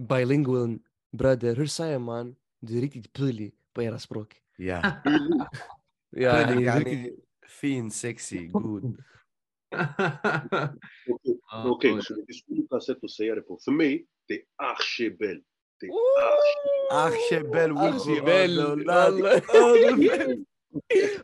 bilingual 0.09 0.79
bröder. 1.13 1.57
Hur 1.57 1.67
säger 1.67 1.99
man 1.99 2.37
du 2.61 2.77
är 2.77 2.81
riktigt 2.81 3.13
pullig 3.13 3.55
på 3.73 3.83
era 3.83 3.99
språk? 3.99 4.37
Ja. 4.57 4.83
Ja, 6.13 6.57
riktigt... 6.57 7.25
Fin, 7.61 7.91
sexy, 7.91 8.47
god. 8.47 9.03
Okej, 11.53 11.61
Ja, 11.65 11.71
Okej, 11.71 11.93
oj. 11.95 12.03
så 12.03 12.15
det 12.15 12.25
finns 12.27 12.45
olika 12.49 12.81
sätt 12.81 13.05
att 13.05 13.11
säga 13.11 13.35
det 13.35 13.41
på. 13.41 13.59
För 13.65 13.73
mig, 13.73 14.07
det 14.29 14.35
är 14.35 14.41
archibel. 14.57 15.41
Det 15.81 15.87
är 15.87 15.93
Archibel 17.07 17.77
Archibel, 17.77 18.61
alla. 18.91 19.31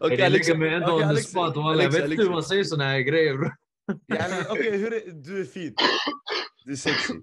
Okej, 0.01 0.23
Alex. 0.25 0.49
ligger 0.49 0.57
mig 0.59 0.75
ändå 0.75 0.93
okej, 0.95 1.09
on 1.09 1.15
the 1.17 1.23
spot. 1.23 1.53
Jag 1.57 1.93
vet 1.93 2.11
inte 2.11 2.23
hur 2.23 2.31
man 2.31 2.43
säger 2.45 2.65
såna 2.65 2.85
här 2.85 3.01
grejer 3.01 3.35
Okej, 4.51 4.77
hur 4.79 4.93
är, 4.95 5.11
du 5.13 5.41
är 5.41 5.45
fin. 5.45 5.75
Du 6.65 6.73
är 6.73 6.77
sexy. 6.77 7.15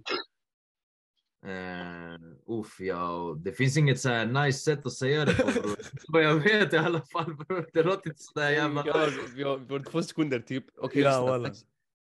Uh, 1.46 2.60
uff, 2.60 2.80
ja, 2.80 3.36
det 3.44 3.52
finns 3.52 3.78
inget 3.78 4.00
så 4.00 4.10
här 4.10 4.26
nice 4.26 4.60
sätt 4.60 4.86
att 4.86 4.94
säga 4.94 5.26
det 5.26 5.34
på. 5.34 5.52
Vad 6.08 6.24
jag 6.24 6.36
vet 6.36 6.74
i 6.74 6.78
alla 6.78 7.02
fall. 7.02 7.36
Det 7.74 7.84
låter 7.84 8.10
inte 8.10 8.24
sådär 8.24 8.50
jävla 8.50 8.84
Ja, 8.86 9.06
nice. 9.06 9.20
vi 9.36 9.44
har, 9.44 9.58
vi 9.58 9.74
har 9.74 9.84
två 9.84 10.04
sekunder 10.04 10.40
typ. 10.40 10.66
Okej, 10.78 11.02
Ja, 11.02 11.46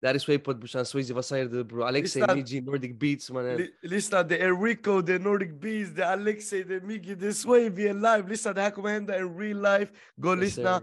här 0.08 0.16
är 0.16 0.20
Swaypod 0.20 0.60
brorsan. 0.60 0.86
Swayze, 0.86 1.14
vad 1.14 1.26
säger 1.26 1.46
du 1.46 1.64
bror? 1.64 1.84
Alexei. 1.84 2.36
Miji, 2.36 2.62
Nordic 2.62 3.00
Beats 3.00 3.32
mannen. 3.32 3.68
Lyssna, 3.82 4.24
det 4.24 4.42
är 4.42 4.64
Rico, 4.64 5.02
det 5.02 5.14
är 5.14 5.20
Nordic 5.20 5.52
Beast, 5.62 5.96
det 5.96 6.04
är 6.04 6.14
Alexei, 6.14 6.64
det 6.64 6.76
är 6.76 6.82
Miggy, 6.82 7.16
det 7.16 7.28
är 7.28 7.32
Sway, 7.32 7.70
vi 7.70 7.88
är 7.88 7.94
live. 7.94 8.30
Lyssna, 8.30 8.54
det 8.54 8.62
här 8.62 8.72
kommer 8.72 8.90
hända 8.90 9.18
i 9.18 9.22
real 9.22 9.62
life. 9.62 9.94
Gå 10.16 10.30
och 10.30 10.38
lyssna. 10.38 10.82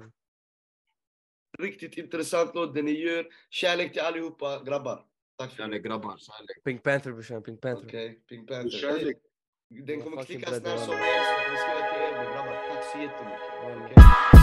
Riktigt 1.58 1.98
intressant 1.98 2.50
låt, 2.54 2.74
det 2.74 2.82
ni 2.82 3.00
gör. 3.00 3.26
Kärlek 3.50 3.92
till 3.92 4.02
allihopa, 4.02 4.62
grabbar. 4.64 5.04
Tack 5.38 5.52
för 5.52 5.68
det. 5.68 5.78
grabbar, 5.78 6.16
kärlek. 6.18 6.64
Pink 6.64 6.82
Panther 6.82 7.12
brorsan, 7.12 7.42
Pink 7.42 7.60
Panther. 7.60 7.86
Okej, 7.86 8.20
Pink 8.28 8.48
Panther. 8.48 8.70
Kärlek. 8.70 9.16
Den 9.86 10.02
kommer 10.02 10.24
klickas 10.24 10.50
när 10.50 10.76
som 10.76 10.94
helst. 10.94 11.30
Jag 11.30 11.46
kommer 11.46 11.58
skriva 11.58 11.92
till 11.92 12.02
er, 12.02 12.32
grabbar, 12.32 12.74
tack 12.74 12.84
så 12.92 12.98
jättemycket. 12.98 13.40
Okej? 13.84 14.35